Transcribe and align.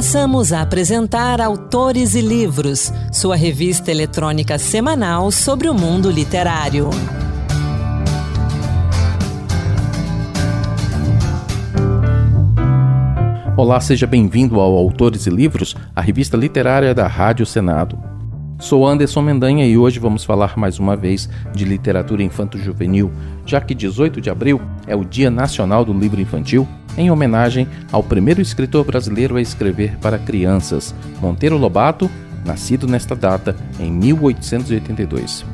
Passamos 0.00 0.50
a 0.50 0.62
apresentar 0.62 1.42
Autores 1.42 2.14
e 2.14 2.22
Livros, 2.22 2.90
sua 3.12 3.36
revista 3.36 3.90
eletrônica 3.90 4.58
semanal 4.58 5.30
sobre 5.30 5.68
o 5.68 5.74
mundo 5.74 6.10
literário. 6.10 6.88
Olá, 13.54 13.78
seja 13.78 14.06
bem-vindo 14.06 14.58
ao 14.58 14.74
Autores 14.74 15.26
e 15.26 15.30
Livros, 15.30 15.76
a 15.94 16.00
revista 16.00 16.34
literária 16.34 16.94
da 16.94 17.06
Rádio 17.06 17.44
Senado. 17.44 17.98
Sou 18.58 18.86
Anderson 18.86 19.20
Mendanha 19.20 19.66
e 19.66 19.76
hoje 19.76 19.98
vamos 19.98 20.24
falar 20.24 20.56
mais 20.56 20.78
uma 20.78 20.96
vez 20.96 21.28
de 21.54 21.66
literatura 21.66 22.22
infanto-juvenil, 22.22 23.12
já 23.44 23.60
que 23.60 23.74
18 23.74 24.18
de 24.18 24.30
abril 24.30 24.62
é 24.86 24.96
o 24.96 25.04
Dia 25.04 25.30
Nacional 25.30 25.84
do 25.84 25.92
Livro 25.92 26.22
Infantil, 26.22 26.66
em 26.96 27.10
homenagem 27.10 27.68
ao 27.92 28.02
primeiro 28.02 28.40
escritor 28.40 28.84
brasileiro 28.84 29.36
a 29.36 29.40
escrever 29.40 29.96
para 29.98 30.18
crianças, 30.18 30.94
Monteiro 31.20 31.56
Lobato, 31.56 32.10
nascido 32.44 32.86
nesta 32.86 33.14
data 33.14 33.56
em 33.78 33.90
1882. 33.90 35.44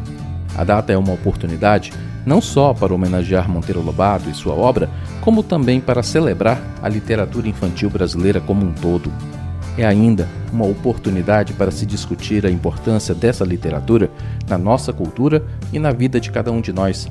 A 0.56 0.64
data 0.64 0.92
é 0.92 0.96
uma 0.96 1.12
oportunidade 1.12 1.92
não 2.24 2.40
só 2.40 2.74
para 2.74 2.92
homenagear 2.92 3.48
Monteiro 3.48 3.80
Lobato 3.80 4.28
e 4.28 4.34
sua 4.34 4.54
obra, 4.54 4.90
como 5.20 5.42
também 5.42 5.80
para 5.80 6.02
celebrar 6.02 6.60
a 6.82 6.88
literatura 6.88 7.48
infantil 7.48 7.88
brasileira 7.88 8.40
como 8.40 8.66
um 8.66 8.72
todo. 8.72 9.12
É 9.78 9.86
ainda 9.86 10.26
uma 10.52 10.64
oportunidade 10.64 11.52
para 11.52 11.70
se 11.70 11.84
discutir 11.84 12.46
a 12.46 12.50
importância 12.50 13.14
dessa 13.14 13.44
literatura 13.44 14.10
na 14.48 14.56
nossa 14.56 14.92
cultura 14.92 15.44
e 15.72 15.78
na 15.78 15.92
vida 15.92 16.18
de 16.18 16.30
cada 16.30 16.50
um 16.50 16.60
de 16.60 16.72
nós, 16.72 17.08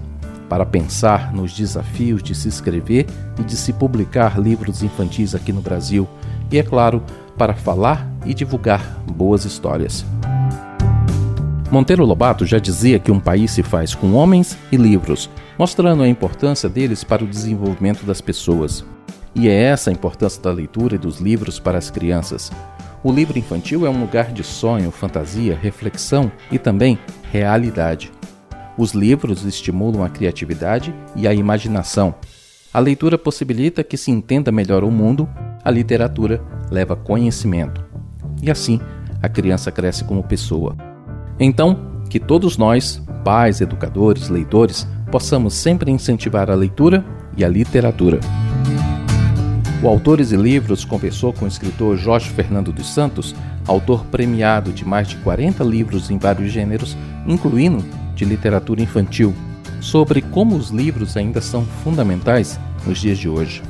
para 0.49 0.66
pensar 0.66 1.34
nos 1.34 1.54
desafios 1.54 2.22
de 2.22 2.35
se 2.35 2.48
escrever 2.48 3.05
e 3.40 3.44
de 3.44 3.55
se 3.55 3.73
publicar 3.73 4.40
livros 4.40 4.84
infantis 4.84 5.36
aqui 5.36 5.52
no 5.52 5.62
Brasil, 5.62 6.08
e, 6.52 6.58
é 6.58 6.63
claro, 6.63 7.03
para 7.38 7.53
falar 7.53 8.09
e 8.25 8.33
divulgar 8.33 9.02
boas 9.11 9.45
histórias. 9.45 10.05
Monteiro 11.72 12.05
Lobato 12.05 12.45
já 12.45 12.59
dizia 12.59 13.00
que 13.00 13.11
um 13.11 13.20
país 13.20 13.52
se 13.52 13.64
faz 13.64 13.94
com 13.94 14.14
homens 14.14 14.58
e 14.72 14.78
livros, 14.78 15.30
mostrando 15.58 16.03
a 16.03 16.08
importância 16.08 16.70
deles 16.70 17.03
para 17.03 17.23
o 17.23 17.27
desenvolvimento 17.27 18.05
das 18.05 18.22
pessoas. 18.22 18.86
E 19.33 19.50
é 19.50 19.64
essa 19.64 19.89
a 19.89 19.94
importância 19.94 20.42
da 20.42 20.52
leitura 20.52 20.95
e 20.95 21.00
dos 21.00 21.20
livros 21.20 21.59
para 21.59 21.77
as 21.77 21.89
crianças. 21.89 22.52
O 23.03 23.11
livro 23.11 23.38
infantil 23.38 23.86
é 23.86 23.89
um 23.89 24.00
lugar 24.00 24.31
de 24.31 24.44
sonho, 24.44 24.89
fantasia, 24.89 25.58
reflexão 25.61 26.31
e 26.52 26.58
também 26.58 26.98
realidade. 27.31 28.11
Os 28.78 28.92
livros 28.92 29.45
estimulam 29.45 30.04
a 30.04 30.09
criatividade 30.09 30.94
e 31.16 31.28
a 31.28 31.34
imaginação. 31.34 32.14
A 32.73 32.80
leitura 32.80 33.17
possibilita 33.17 33.84
que 33.84 33.95
se 33.95 34.12
entenda 34.12 34.52
melhor 34.52 34.84
o 34.84 34.92
mundo, 34.92 35.30
a 35.64 35.72
literatura 35.72 36.44
leva 36.70 36.95
conhecimento. 36.95 37.86
E 38.42 38.52
assim, 38.52 38.82
a 39.22 39.30
criança 39.30 39.72
cresce 39.72 40.04
como 40.04 40.23
pessoa. 40.23 40.76
Então, 41.40 42.04
que 42.09 42.20
todos 42.20 42.58
nós, 42.58 43.02
pais, 43.23 43.62
educadores, 43.62 44.28
leitores, 44.28 44.86
possamos 45.10 45.54
sempre 45.54 45.89
incentivar 45.89 46.52
a 46.52 46.56
leitura 46.56 47.04
e 47.38 47.45
a 47.45 47.48
literatura. 47.48 48.20
O 49.82 49.88
Autores 49.88 50.34
e 50.34 50.36
Livros 50.36 50.84
conversou 50.84 51.32
com 51.32 51.45
o 51.45 51.48
escritor 51.48 51.95
Jorge 51.95 52.30
Fernando 52.30 52.73
dos 52.73 52.94
Santos, 52.94 53.34
autor 53.66 54.06
premiado 54.06 54.73
de 54.73 54.84
mais 54.84 55.08
de 55.08 55.16
40 55.17 55.64
livros 55.64 56.12
em 56.12 56.17
vários 56.17 56.52
gêneros, 56.52 56.98
incluindo 57.26 57.84
de 58.16 58.25
literatura 58.25 58.81
infantil, 58.81 59.33
sobre 59.81 60.21
como 60.21 60.55
os 60.55 60.69
livros 60.69 61.16
ainda 61.16 61.41
são 61.41 61.66
fundamentais 61.83 62.59
nos 62.88 62.99
dias 62.99 63.17
de 63.17 63.30
hoje. 63.30 63.61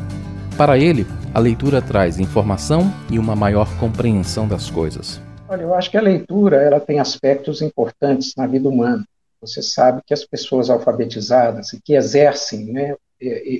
Para 0.57 0.77
ele, 0.77 1.05
a 1.33 1.39
leitura 1.39 1.81
traz 1.81 2.17
informação 2.17 2.93
e 3.11 3.19
uma 3.19 3.35
maior 3.35 3.67
compreensão 3.77 4.47
das 4.47 4.69
coisas. 4.69 5.19
Olha, 5.49 5.63
eu 5.63 5.75
acho 5.75 5.91
que 5.91 5.97
a 5.97 6.01
leitura 6.01 6.57
ela 6.57 6.79
tem 6.79 6.99
aspectos 6.99 7.61
importantes 7.61 8.33
na 8.37 8.47
vida 8.47 8.69
humana. 8.69 9.05
Você 9.41 9.61
sabe 9.61 10.01
que 10.05 10.13
as 10.13 10.23
pessoas 10.23 10.69
alfabetizadas 10.69 11.73
e 11.73 11.81
que 11.81 11.93
exercem 11.93 12.65
né, 12.71 12.95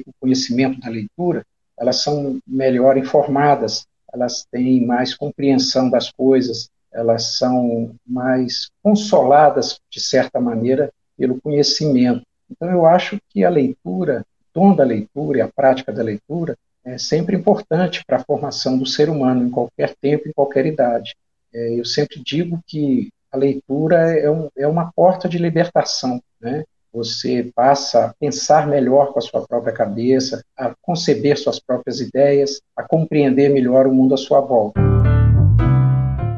o 0.07 0.12
conhecimento 0.19 0.79
da 0.79 0.90
leitura, 0.90 1.45
elas 1.78 2.01
são 2.01 2.40
melhor 2.47 2.97
informadas, 2.97 3.85
elas 4.12 4.45
têm 4.50 4.85
mais 4.85 5.13
compreensão 5.13 5.90
das 5.90 6.12
coisas, 6.12 6.69
elas 6.95 7.38
são 7.38 7.94
mais 8.07 8.69
consoladas, 8.81 9.79
de 9.91 10.00
certa 10.00 10.39
maneira, 10.39 10.89
pelo 11.17 11.39
conhecimento. 11.41 12.23
Então, 12.50 12.69
eu 12.72 12.85
acho 12.85 13.19
que 13.29 13.44
a 13.44 13.50
leitura, 13.50 14.25
o 14.39 14.59
dom 14.59 14.73
da 14.73 14.83
leitura 14.83 15.38
e 15.38 15.41
a 15.41 15.47
prática 15.47 15.91
da 15.91 16.01
leitura 16.01 16.57
é 16.85 16.97
sempre 16.97 17.35
importante 17.35 18.03
para 18.06 18.17
a 18.17 18.23
formação 18.23 18.78
do 18.78 18.85
ser 18.85 19.09
humano, 19.09 19.45
em 19.45 19.50
qualquer 19.50 19.94
tempo, 20.00 20.29
em 20.29 20.31
qualquer 20.31 20.66
idade. 20.66 21.16
É, 21.53 21.79
eu 21.79 21.83
sempre 21.83 22.22
digo 22.23 22.59
que 22.66 23.09
a 23.31 23.38
leitura 23.38 24.17
é, 24.17 24.29
um, 24.29 24.50
é 24.56 24.67
uma 24.67 24.91
porta 24.95 25.27
de 25.27 25.38
libertação, 25.38 26.22
né? 26.39 26.63
Você 26.94 27.51
passa 27.53 28.06
a 28.06 28.13
pensar 28.13 28.67
melhor 28.67 29.12
com 29.12 29.19
a 29.19 29.22
sua 29.22 29.45
própria 29.45 29.73
cabeça, 29.73 30.41
a 30.57 30.73
conceber 30.81 31.38
suas 31.38 31.59
próprias 31.59 32.00
ideias, 32.00 32.62
a 32.73 32.83
compreender 32.83 33.50
melhor 33.50 33.85
o 33.85 33.94
mundo 33.94 34.13
à 34.13 34.17
sua 34.17 34.39
volta. 34.39 34.79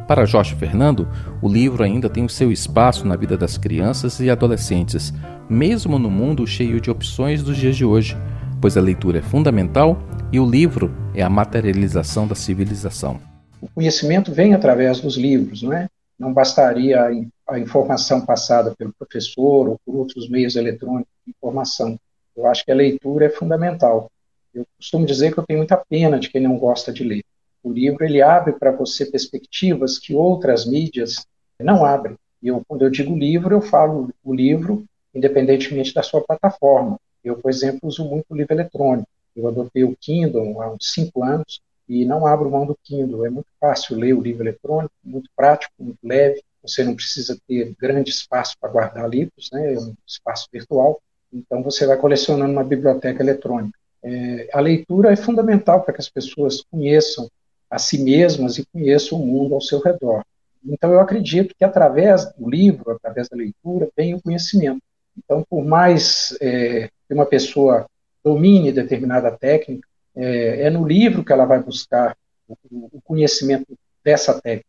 Para 0.08 0.26
Jorge 0.26 0.56
Fernando, 0.56 1.06
o 1.42 1.50
livro 1.50 1.84
ainda 1.84 2.10
tem 2.10 2.24
o 2.24 2.30
seu 2.30 2.50
espaço 2.50 3.06
na 3.06 3.18
vida 3.18 3.38
das 3.38 3.58
crianças 3.58 4.22
e 4.22 4.30
adolescentes, 4.30 5.14
mesmo 5.50 6.00
no 6.00 6.10
mundo 6.10 6.48
cheio 6.48 6.80
de 6.80 6.90
opções 6.90 7.44
dos 7.44 7.58
dias 7.58 7.76
de 7.76 7.84
hoje, 7.84 8.16
pois 8.62 8.78
a 8.78 8.82
leitura 8.82 9.20
é 9.20 9.22
fundamental 9.22 10.02
e 10.32 10.40
o 10.40 10.50
livro 10.50 10.96
é 11.14 11.22
a 11.22 11.30
materialização 11.30 12.26
da 12.26 12.36
civilização. 12.36 13.20
O 13.62 13.68
conhecimento 13.68 14.32
vem 14.32 14.54
através 14.54 15.02
dos 15.02 15.18
livros, 15.18 15.62
não 15.62 15.74
é? 15.74 15.90
Não 16.18 16.34
bastaria 16.34 17.02
a 17.46 17.60
informação 17.60 18.26
passada 18.26 18.74
pelo 18.78 18.94
professor 18.98 19.68
ou 19.68 19.80
por 19.86 19.94
outros 19.94 20.30
meios 20.30 20.56
eletrônicos 20.56 21.12
de 21.26 21.34
informação. 21.38 22.00
Eu 22.34 22.48
acho 22.48 22.64
que 22.64 22.72
a 22.72 22.76
leitura 22.76 23.26
é 23.26 23.30
fundamental. 23.30 24.10
Eu 24.54 24.66
costumo 24.78 25.06
dizer 25.06 25.34
que 25.34 25.38
eu 25.38 25.44
tenho 25.46 25.60
muita 25.60 25.76
pena 25.76 26.18
de 26.18 26.30
quem 26.30 26.42
não 26.42 26.58
gosta 26.58 26.94
de 26.94 27.04
ler. 27.04 27.24
O 27.64 27.72
livro 27.72 28.04
ele 28.04 28.22
abre 28.22 28.54
para 28.54 28.72
você 28.72 29.06
perspectivas 29.06 29.98
que 30.00 30.14
outras 30.14 30.66
mídias 30.66 31.26
não 31.60 31.84
abrem. 31.86 32.16
E 32.42 32.48
eu, 32.48 32.62
quando 32.68 32.84
eu 32.84 32.90
digo 32.90 33.16
livro, 33.16 33.56
eu 33.56 33.62
falo 33.62 34.10
o 34.24 34.34
livro 34.34 34.86
independentemente 35.14 35.94
da 35.94 36.04
sua 36.04 36.22
plataforma. 36.22 37.00
Eu, 37.24 37.36
por 37.36 37.50
exemplo, 37.50 37.80
uso 37.84 38.06
muito 38.06 38.26
o 38.30 38.36
livro 38.36 38.54
eletrônico. 38.54 39.10
Eu 39.36 39.48
adotei 39.48 39.84
o 39.84 39.96
Kindle 40.00 40.62
há 40.62 40.72
uns 40.72 40.92
cinco 40.94 41.24
anos 41.24 41.60
e 41.88 42.06
não 42.06 42.26
abro 42.26 42.50
mão 42.50 42.66
do 42.66 42.78
Kindle. 42.84 43.26
É 43.26 43.30
muito 43.30 43.48
fácil 43.60 43.98
ler 43.98 44.14
o 44.14 44.22
livro 44.22 44.44
eletrônico, 44.44 44.94
muito 45.04 45.30
prático, 45.36 45.74
muito 45.80 46.00
leve. 46.04 46.42
Você 46.62 46.84
não 46.84 46.96
precisa 46.96 47.38
ter 47.48 47.76
grande 47.80 48.12
espaço 48.12 48.56
para 48.60 48.70
guardar 48.70 49.10
livros, 49.10 49.50
né? 49.52 49.74
é 49.74 49.80
um 49.80 49.94
espaço 50.06 50.48
virtual. 50.52 51.02
Então 51.32 51.62
você 51.62 51.86
vai 51.86 51.98
colecionando 51.98 52.52
uma 52.52 52.64
biblioteca 52.64 53.22
eletrônica. 53.22 53.78
É, 54.04 54.50
a 54.54 54.60
leitura 54.60 55.12
é 55.12 55.16
fundamental 55.16 55.82
para 55.82 55.94
que 55.94 56.02
as 56.02 56.10
pessoas 56.10 56.64
conheçam 56.72 57.30
a 57.70 57.78
si 57.78 58.02
mesmas 58.02 58.58
e 58.58 58.66
conheçam 58.66 59.22
o 59.22 59.26
mundo 59.26 59.56
ao 59.56 59.62
seu 59.62 59.80
redor. 59.80 60.24
Então 60.66 60.92
eu 60.92 61.00
acredito 61.00 61.56
que 61.58 61.64
através 61.64 62.26
do 62.34 62.50
livro, 62.50 62.92
através 62.92 63.30
da 63.30 63.38
leitura, 63.38 63.90
vem 63.96 64.14
o 64.14 64.22
conhecimento. 64.22 64.82
Então, 65.18 65.44
por 65.50 65.64
mais 65.66 66.38
é, 66.42 66.90
que 67.08 67.14
uma 67.14 67.26
pessoa 67.26 67.88
domine 68.24 68.72
determinada 68.72 69.32
técnica, 69.32 69.88
é, 70.16 70.64
é 70.64 70.70
no 70.70 70.86
livro 70.86 71.24
que 71.24 71.32
ela 71.32 71.46
vai 71.46 71.62
buscar 71.62 72.16
o, 72.48 72.56
o 72.72 73.02
conhecimento 73.02 73.78
dessa 74.04 74.40
técnica. 74.40 74.68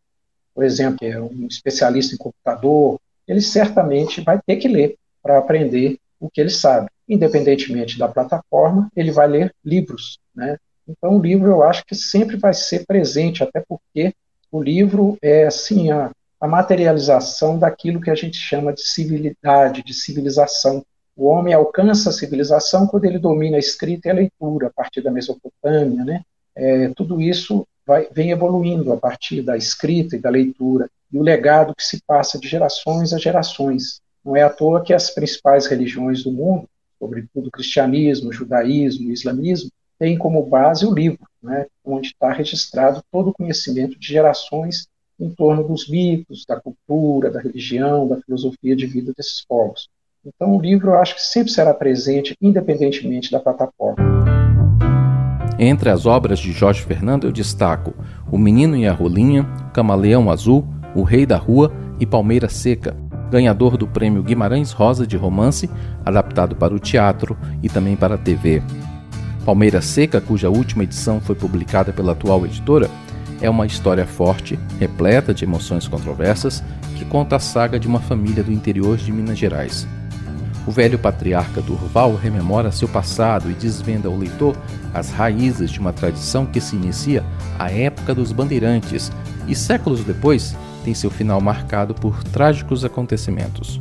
Por 0.54 0.64
exemplo, 0.64 1.06
é 1.06 1.20
um 1.20 1.46
especialista 1.46 2.14
em 2.14 2.18
computador, 2.18 3.00
ele 3.26 3.40
certamente 3.40 4.20
vai 4.22 4.40
ter 4.44 4.56
que 4.56 4.68
ler 4.68 4.96
para 5.22 5.38
aprender 5.38 5.98
o 6.18 6.30
que 6.30 6.40
ele 6.40 6.50
sabe. 6.50 6.88
Independentemente 7.08 7.98
da 7.98 8.08
plataforma, 8.08 8.90
ele 8.96 9.10
vai 9.10 9.28
ler 9.28 9.54
livros. 9.64 10.18
Né? 10.34 10.58
Então, 10.88 11.16
o 11.16 11.22
livro 11.22 11.48
eu 11.48 11.62
acho 11.62 11.84
que 11.84 11.94
sempre 11.94 12.36
vai 12.36 12.54
ser 12.54 12.86
presente, 12.86 13.42
até 13.42 13.62
porque 13.68 14.14
o 14.50 14.62
livro 14.62 15.18
é 15.20 15.46
assim 15.46 15.90
a, 15.90 16.10
a 16.40 16.48
materialização 16.48 17.58
daquilo 17.58 18.00
que 18.00 18.10
a 18.10 18.14
gente 18.14 18.38
chama 18.38 18.72
de 18.72 18.82
civilidade, 18.82 19.82
de 19.82 19.92
civilização. 19.92 20.82
O 21.14 21.26
homem 21.26 21.52
alcança 21.52 22.10
a 22.10 22.12
civilização 22.12 22.86
quando 22.86 23.04
ele 23.04 23.18
domina 23.18 23.56
a 23.56 23.60
escrita 23.60 24.08
e 24.08 24.10
a 24.10 24.14
leitura, 24.14 24.68
a 24.68 24.70
partir 24.70 25.02
da 25.02 25.10
Mesopotâmia, 25.10 26.04
né? 26.04 26.22
É, 26.54 26.88
tudo 26.96 27.20
isso 27.20 27.66
vai, 27.86 28.08
vem 28.12 28.30
evoluindo 28.30 28.92
a 28.92 28.96
partir 28.96 29.42
da 29.42 29.56
escrita 29.56 30.16
e 30.16 30.20
da 30.20 30.30
leitura, 30.30 30.88
e 31.12 31.18
o 31.18 31.22
legado 31.22 31.74
que 31.74 31.84
se 31.84 32.02
passa 32.06 32.38
de 32.38 32.48
gerações 32.48 33.12
a 33.12 33.18
gerações. 33.18 34.00
Não 34.24 34.36
é 34.36 34.42
à 34.42 34.50
toa 34.50 34.82
que 34.82 34.92
as 34.92 35.10
principais 35.10 35.66
religiões 35.66 36.22
do 36.22 36.32
mundo, 36.32 36.68
sobretudo 36.98 37.48
o 37.48 37.50
cristianismo, 37.50 38.28
o 38.28 38.32
judaísmo, 38.32 39.08
o 39.08 39.12
islamismo, 39.12 39.70
têm 39.98 40.16
como 40.16 40.44
base 40.44 40.86
o 40.86 40.94
livro, 40.94 41.26
né, 41.42 41.66
onde 41.84 42.08
está 42.08 42.32
registrado 42.32 43.02
todo 43.10 43.30
o 43.30 43.32
conhecimento 43.32 43.98
de 43.98 44.06
gerações 44.06 44.86
em 45.18 45.30
torno 45.30 45.66
dos 45.66 45.88
mitos, 45.88 46.44
da 46.46 46.60
cultura, 46.60 47.30
da 47.30 47.40
religião, 47.40 48.06
da 48.06 48.20
filosofia 48.20 48.76
de 48.76 48.86
vida 48.86 49.12
desses 49.16 49.44
povos. 49.44 49.88
Então, 50.24 50.56
o 50.56 50.60
livro 50.60 50.90
eu 50.90 50.98
acho 50.98 51.14
que 51.14 51.22
sempre 51.22 51.52
será 51.52 51.74
presente, 51.74 52.36
independentemente 52.40 53.30
da 53.30 53.40
plataforma. 53.40 53.96
Entre 55.58 55.90
as 55.90 56.06
obras 56.06 56.38
de 56.38 56.52
Jorge 56.52 56.82
Fernando, 56.82 57.26
eu 57.26 57.32
destaco 57.32 57.92
O 58.30 58.38
Menino 58.38 58.76
e 58.76 58.86
a 58.86 58.92
Rolinha, 58.92 59.44
Camaleão 59.74 60.30
Azul, 60.30 60.64
O 60.94 61.02
Rei 61.02 61.26
da 61.26 61.36
Rua 61.36 61.72
e 61.98 62.06
Palmeira 62.06 62.48
Seca, 62.48 62.96
ganhador 63.28 63.76
do 63.76 63.86
prêmio 63.86 64.22
Guimarães 64.22 64.70
Rosa 64.70 65.06
de 65.06 65.16
Romance, 65.16 65.68
adaptado 66.04 66.54
para 66.54 66.74
o 66.74 66.78
teatro 66.78 67.36
e 67.62 67.68
também 67.68 67.96
para 67.96 68.14
a 68.14 68.18
TV. 68.18 68.62
Palmeira 69.48 69.80
Seca, 69.80 70.20
cuja 70.20 70.50
última 70.50 70.84
edição 70.84 71.22
foi 71.22 71.34
publicada 71.34 71.90
pela 71.90 72.12
atual 72.12 72.44
editora, 72.44 72.90
é 73.40 73.48
uma 73.48 73.64
história 73.64 74.06
forte, 74.06 74.58
repleta 74.78 75.32
de 75.32 75.42
emoções 75.42 75.88
controversas, 75.88 76.62
que 76.94 77.04
conta 77.06 77.36
a 77.36 77.38
saga 77.38 77.80
de 77.80 77.88
uma 77.88 77.98
família 77.98 78.44
do 78.44 78.52
interior 78.52 78.98
de 78.98 79.10
Minas 79.10 79.38
Gerais. 79.38 79.88
O 80.66 80.70
velho 80.70 80.98
patriarca 80.98 81.62
Durval 81.62 82.14
rememora 82.14 82.70
seu 82.70 82.86
passado 82.88 83.50
e 83.50 83.54
desvenda 83.54 84.06
ao 84.06 84.18
leitor 84.18 84.54
as 84.92 85.10
raízes 85.10 85.70
de 85.70 85.80
uma 85.80 85.94
tradição 85.94 86.44
que 86.44 86.60
se 86.60 86.76
inicia 86.76 87.24
à 87.58 87.70
época 87.70 88.14
dos 88.14 88.32
bandeirantes 88.32 89.10
e 89.46 89.54
séculos 89.54 90.04
depois 90.04 90.54
tem 90.84 90.92
seu 90.92 91.10
final 91.10 91.40
marcado 91.40 91.94
por 91.94 92.22
trágicos 92.22 92.84
acontecimentos. 92.84 93.80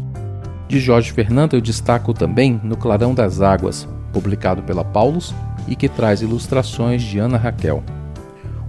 De 0.70 0.80
Jorge 0.80 1.12
Fernando 1.12 1.56
eu 1.56 1.62
destaco 1.62 2.14
também 2.14 2.58
No 2.64 2.78
Clarão 2.78 3.14
das 3.14 3.42
Águas, 3.42 3.86
publicado 4.14 4.64
pela 4.64 4.86
Paulus 4.86 5.36
e 5.68 5.76
que 5.76 5.90
traz 5.90 6.22
ilustrações 6.22 7.02
de 7.02 7.20
Ana 7.20 7.38
Raquel. 7.38 7.84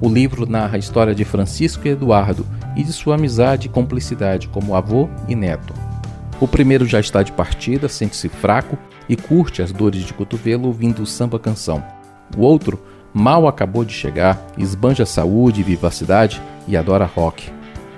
O 0.01 0.09
livro 0.09 0.49
narra 0.49 0.77
a 0.77 0.79
história 0.79 1.15
de 1.15 1.25
Francisco 1.25 1.87
e 1.87 1.91
Eduardo 1.91 2.47
e 2.77 2.85
de 2.85 2.93
sua 2.93 3.17
amizade 3.17 3.67
e 3.67 3.71
cumplicidade 3.71 4.49
como 4.49 4.75
avô 4.75 5.09
e 5.27 5.35
neto. 5.35 5.75
O 6.41 6.47
primeiro 6.47 6.87
já 6.87 7.01
está 7.01 7.23
de 7.23 7.33
partida, 7.33 7.89
sente-se 7.89 8.29
fraco 8.29 8.79
e 9.09 9.17
curte 9.17 9.61
as 9.61 9.73
dores 9.73 10.05
de 10.05 10.15
cotovelo 10.15 10.67
ouvindo 10.67 11.05
samba 11.05 11.39
canção. 11.39 11.83
O 12.37 12.43
outro 12.43 12.81
mal 13.13 13.49
acabou 13.49 13.85
de 13.85 13.93
chegar, 13.93 14.41
esbanja 14.57 15.05
saúde 15.05 15.61
e 15.61 15.65
vivacidade 15.65 16.41
e 16.69 16.77
adora 16.77 17.05
rock. 17.05 17.51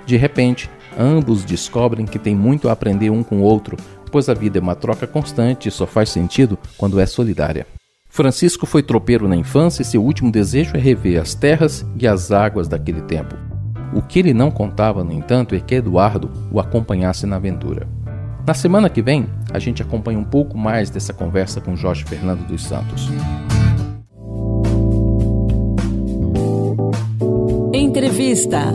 De 0.05 0.17
repente, 0.17 0.69
ambos 0.97 1.43
descobrem 1.43 2.07
que 2.07 2.17
tem 2.17 2.35
muito 2.35 2.67
a 2.67 2.71
aprender 2.71 3.11
um 3.11 3.21
com 3.21 3.41
o 3.41 3.43
outro, 3.43 3.77
pois 4.11 4.27
a 4.27 4.33
vida 4.33 4.57
é 4.57 4.61
uma 4.61 4.75
troca 4.75 5.05
constante 5.05 5.69
e 5.69 5.71
só 5.71 5.85
faz 5.85 6.09
sentido 6.09 6.57
quando 6.77 6.99
é 6.99 7.05
solidária. 7.05 7.67
Francisco 8.11 8.65
foi 8.65 8.83
tropeiro 8.83 9.25
na 9.25 9.37
infância 9.37 9.81
e 9.81 9.85
seu 9.85 10.03
último 10.03 10.29
desejo 10.29 10.75
é 10.75 10.79
rever 10.79 11.21
as 11.21 11.33
terras 11.33 11.85
e 11.97 12.05
as 12.05 12.29
águas 12.29 12.67
daquele 12.67 13.01
tempo. 13.03 13.37
O 13.95 14.01
que 14.01 14.19
ele 14.19 14.33
não 14.33 14.51
contava, 14.51 15.01
no 15.01 15.13
entanto, 15.13 15.55
é 15.55 15.61
que 15.61 15.75
Eduardo 15.75 16.29
o 16.51 16.59
acompanhasse 16.59 17.25
na 17.25 17.37
aventura. 17.37 17.87
Na 18.45 18.53
semana 18.53 18.89
que 18.89 19.01
vem, 19.01 19.27
a 19.53 19.59
gente 19.59 19.81
acompanha 19.81 20.19
um 20.19 20.25
pouco 20.25 20.57
mais 20.57 20.89
dessa 20.89 21.13
conversa 21.13 21.61
com 21.61 21.73
Jorge 21.73 22.03
Fernando 22.03 22.45
dos 22.45 22.65
Santos. 22.65 23.07
Entrevista. 27.73 28.73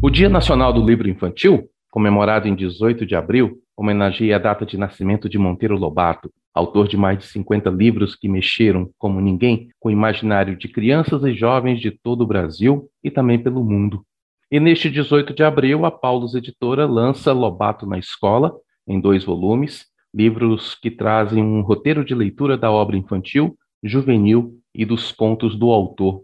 O 0.00 0.08
Dia 0.08 0.30
Nacional 0.30 0.72
do 0.72 0.82
Livro 0.82 1.06
Infantil, 1.06 1.64
comemorado 1.90 2.48
em 2.48 2.54
18 2.54 3.04
de 3.04 3.14
abril, 3.14 3.58
homenageia 3.76 4.36
a 4.36 4.38
data 4.38 4.64
de 4.64 4.78
nascimento 4.78 5.28
de 5.28 5.38
Monteiro 5.38 5.76
Lobato, 5.76 6.30
autor 6.54 6.86
de 6.86 6.96
mais 6.96 7.18
de 7.18 7.24
50 7.26 7.68
livros 7.70 8.14
que 8.14 8.28
mexeram, 8.28 8.90
como 8.98 9.20
ninguém, 9.20 9.68
com 9.80 9.88
o 9.88 9.92
imaginário 9.92 10.56
de 10.56 10.68
crianças 10.68 11.24
e 11.24 11.34
jovens 11.34 11.80
de 11.80 11.90
todo 11.90 12.22
o 12.22 12.26
Brasil 12.26 12.88
e 13.02 13.10
também 13.10 13.38
pelo 13.38 13.64
mundo. 13.64 14.04
E 14.50 14.60
neste 14.60 14.88
18 14.88 15.34
de 15.34 15.42
abril, 15.42 15.84
a 15.84 15.90
Paulus 15.90 16.34
Editora 16.34 16.86
lança 16.86 17.32
Lobato 17.32 17.86
na 17.86 17.98
Escola, 17.98 18.54
em 18.86 19.00
dois 19.00 19.24
volumes, 19.24 19.86
livros 20.14 20.76
que 20.76 20.90
trazem 20.90 21.42
um 21.42 21.60
roteiro 21.62 22.04
de 22.04 22.14
leitura 22.14 22.56
da 22.56 22.70
obra 22.70 22.96
infantil, 22.96 23.56
juvenil 23.82 24.54
e 24.72 24.84
dos 24.84 25.10
contos 25.10 25.56
do 25.56 25.70
autor, 25.70 26.22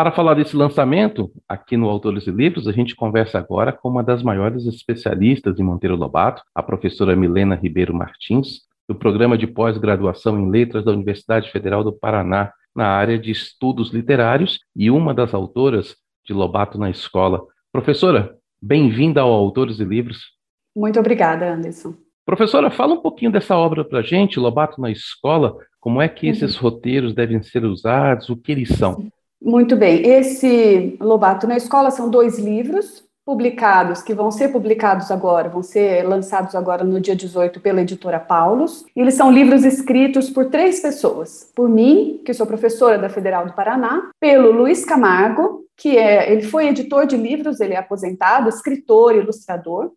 para 0.00 0.12
falar 0.12 0.32
desse 0.32 0.56
lançamento, 0.56 1.30
aqui 1.46 1.76
no 1.76 1.86
Autores 1.86 2.26
e 2.26 2.30
Livros, 2.30 2.66
a 2.66 2.72
gente 2.72 2.96
conversa 2.96 3.38
agora 3.38 3.70
com 3.70 3.86
uma 3.86 4.02
das 4.02 4.22
maiores 4.22 4.64
especialistas 4.64 5.58
em 5.58 5.62
Monteiro 5.62 5.94
Lobato, 5.94 6.42
a 6.54 6.62
professora 6.62 7.14
Milena 7.14 7.54
Ribeiro 7.54 7.92
Martins, 7.92 8.60
do 8.88 8.94
programa 8.94 9.36
de 9.36 9.46
pós-graduação 9.46 10.40
em 10.40 10.50
Letras 10.50 10.86
da 10.86 10.92
Universidade 10.92 11.50
Federal 11.50 11.84
do 11.84 11.92
Paraná, 11.92 12.50
na 12.74 12.86
área 12.86 13.18
de 13.18 13.30
estudos 13.30 13.92
literários 13.92 14.60
e 14.74 14.90
uma 14.90 15.12
das 15.12 15.34
autoras 15.34 15.94
de 16.24 16.32
Lobato 16.32 16.78
na 16.78 16.88
Escola. 16.88 17.42
Professora, 17.70 18.34
bem-vinda 18.58 19.20
ao 19.20 19.30
Autores 19.30 19.80
e 19.80 19.84
Livros. 19.84 20.30
Muito 20.74 20.98
obrigada, 20.98 21.52
Anderson. 21.52 21.92
Professora, 22.24 22.70
fala 22.70 22.94
um 22.94 23.02
pouquinho 23.02 23.30
dessa 23.30 23.54
obra 23.54 23.84
para 23.84 23.98
a 23.98 24.02
gente, 24.02 24.40
Lobato 24.40 24.80
na 24.80 24.90
Escola, 24.90 25.58
como 25.78 26.00
é 26.00 26.08
que 26.08 26.24
uhum. 26.24 26.32
esses 26.32 26.56
roteiros 26.56 27.12
devem 27.12 27.42
ser 27.42 27.66
usados, 27.66 28.30
o 28.30 28.36
que 28.38 28.52
eles 28.52 28.70
são? 28.70 29.10
Muito 29.42 29.74
bem. 29.74 30.06
Esse 30.06 30.96
Lobato 31.00 31.46
na 31.46 31.56
Escola 31.56 31.90
são 31.90 32.10
dois 32.10 32.38
livros 32.38 33.08
publicados, 33.24 34.02
que 34.02 34.12
vão 34.12 34.30
ser 34.30 34.48
publicados 34.48 35.10
agora, 35.10 35.48
vão 35.48 35.62
ser 35.62 36.02
lançados 36.02 36.54
agora 36.54 36.82
no 36.82 37.00
dia 37.00 37.14
18 37.14 37.60
pela 37.60 37.80
editora 37.80 38.18
Paulus. 38.18 38.84
Eles 38.94 39.14
são 39.14 39.30
livros 39.30 39.64
escritos 39.64 40.28
por 40.28 40.46
três 40.50 40.80
pessoas. 40.80 41.50
Por 41.54 41.68
mim, 41.68 42.20
que 42.24 42.34
sou 42.34 42.46
professora 42.46 42.98
da 42.98 43.08
Federal 43.08 43.46
do 43.46 43.52
Paraná, 43.52 44.10
pelo 44.18 44.50
Luiz 44.50 44.84
Camargo, 44.84 45.64
que 45.76 45.96
é, 45.96 46.30
ele 46.30 46.42
foi 46.42 46.68
editor 46.68 47.06
de 47.06 47.16
livros, 47.16 47.60
ele 47.60 47.74
é 47.74 47.78
aposentado, 47.78 48.48
escritor, 48.48 49.14
ilustrador, 49.14 49.92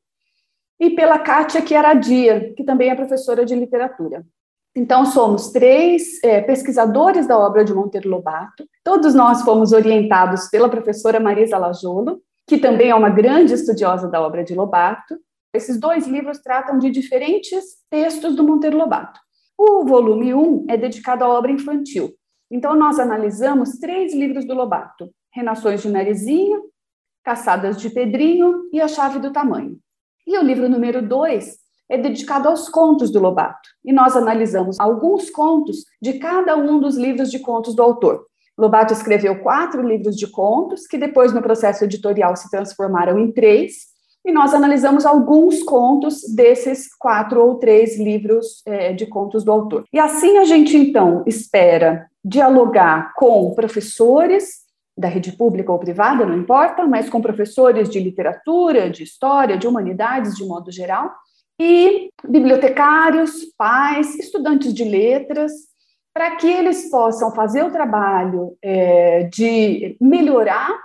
e 0.79 0.91
pela 0.91 1.19
Kátia 1.19 1.65
Chiaradia, 1.65 2.53
que 2.55 2.63
também 2.63 2.89
é 2.89 2.95
professora 2.95 3.45
de 3.45 3.55
literatura. 3.55 4.23
Então, 4.75 5.05
somos 5.05 5.51
três 5.51 6.23
é, 6.23 6.41
pesquisadores 6.41 7.27
da 7.27 7.37
obra 7.37 7.63
de 7.63 7.73
Monteiro 7.73 8.09
Lobato. 8.09 8.67
Todos 8.83 9.13
nós 9.13 9.43
fomos 9.43 9.71
orientados 9.71 10.49
pela 10.49 10.67
professora 10.67 11.19
Marisa 11.19 11.59
Lajolo, 11.59 12.21
que 12.47 12.57
também 12.57 12.89
é 12.89 12.95
uma 12.95 13.09
grande 13.09 13.53
estudiosa 13.53 14.07
da 14.07 14.19
obra 14.19 14.43
de 14.43 14.55
Lobato. 14.55 15.15
Esses 15.53 15.79
dois 15.79 16.07
livros 16.07 16.39
tratam 16.39 16.79
de 16.79 16.89
diferentes 16.89 17.63
textos 17.89 18.35
do 18.35 18.43
Monteiro 18.43 18.77
Lobato. 18.77 19.19
O 19.55 19.85
volume 19.85 20.33
1 20.33 20.65
é 20.67 20.75
dedicado 20.75 21.23
à 21.23 21.29
obra 21.29 21.51
infantil. 21.51 22.11
Então, 22.49 22.75
nós 22.75 22.99
analisamos 22.99 23.77
três 23.77 24.13
livros 24.13 24.45
do 24.45 24.55
Lobato: 24.55 25.11
Renações 25.31 25.83
de 25.83 25.89
Narizinho, 25.89 26.63
Caçadas 27.23 27.79
de 27.79 27.91
Pedrinho 27.91 28.69
e 28.73 28.81
A 28.81 28.87
Chave 28.87 29.19
do 29.19 29.31
Tamanho. 29.31 29.77
E 30.25 30.35
o 30.37 30.41
livro 30.41 30.67
número 30.67 31.07
2 31.07 31.62
é 31.89 31.97
dedicado 31.97 32.47
aos 32.47 32.69
contos 32.69 33.11
do 33.11 33.19
Lobato, 33.19 33.69
e 33.83 33.91
nós 33.91 34.15
analisamos 34.15 34.79
alguns 34.79 35.29
contos 35.29 35.85
de 36.01 36.13
cada 36.13 36.55
um 36.55 36.79
dos 36.79 36.95
livros 36.95 37.29
de 37.29 37.39
contos 37.39 37.75
do 37.75 37.83
autor. 37.83 38.25
Lobato 38.57 38.93
escreveu 38.93 39.41
quatro 39.41 39.81
livros 39.81 40.15
de 40.15 40.27
contos, 40.27 40.85
que 40.85 40.97
depois, 40.97 41.33
no 41.33 41.41
processo 41.41 41.83
editorial, 41.83 42.35
se 42.35 42.49
transformaram 42.49 43.17
em 43.19 43.31
três, 43.31 43.93
e 44.25 44.31
nós 44.31 44.53
analisamos 44.53 45.05
alguns 45.05 45.61
contos 45.63 46.21
desses 46.33 46.87
quatro 46.95 47.43
ou 47.43 47.55
três 47.55 47.99
livros 47.99 48.61
é, 48.65 48.93
de 48.93 49.05
contos 49.05 49.43
do 49.43 49.51
autor. 49.51 49.83
E 49.91 49.99
assim 49.99 50.37
a 50.37 50.45
gente, 50.45 50.77
então, 50.77 51.23
espera 51.27 52.07
dialogar 52.23 53.13
com 53.15 53.53
professores 53.53 54.63
da 54.97 55.07
rede 55.07 55.31
pública 55.33 55.71
ou 55.71 55.79
privada, 55.79 56.25
não 56.25 56.37
importa, 56.37 56.85
mas 56.85 57.09
com 57.09 57.21
professores 57.21 57.89
de 57.89 57.99
literatura, 57.99 58.89
de 58.89 59.03
história, 59.03 59.57
de 59.57 59.67
humanidades, 59.67 60.35
de 60.35 60.45
modo 60.45 60.71
geral, 60.71 61.11
e 61.59 62.09
bibliotecários, 62.27 63.45
pais, 63.57 64.15
estudantes 64.15 64.73
de 64.73 64.83
letras, 64.83 65.51
para 66.13 66.35
que 66.35 66.47
eles 66.47 66.89
possam 66.89 67.33
fazer 67.33 67.63
o 67.63 67.71
trabalho 67.71 68.55
é, 68.61 69.23
de 69.23 69.97
melhorar, 69.99 70.77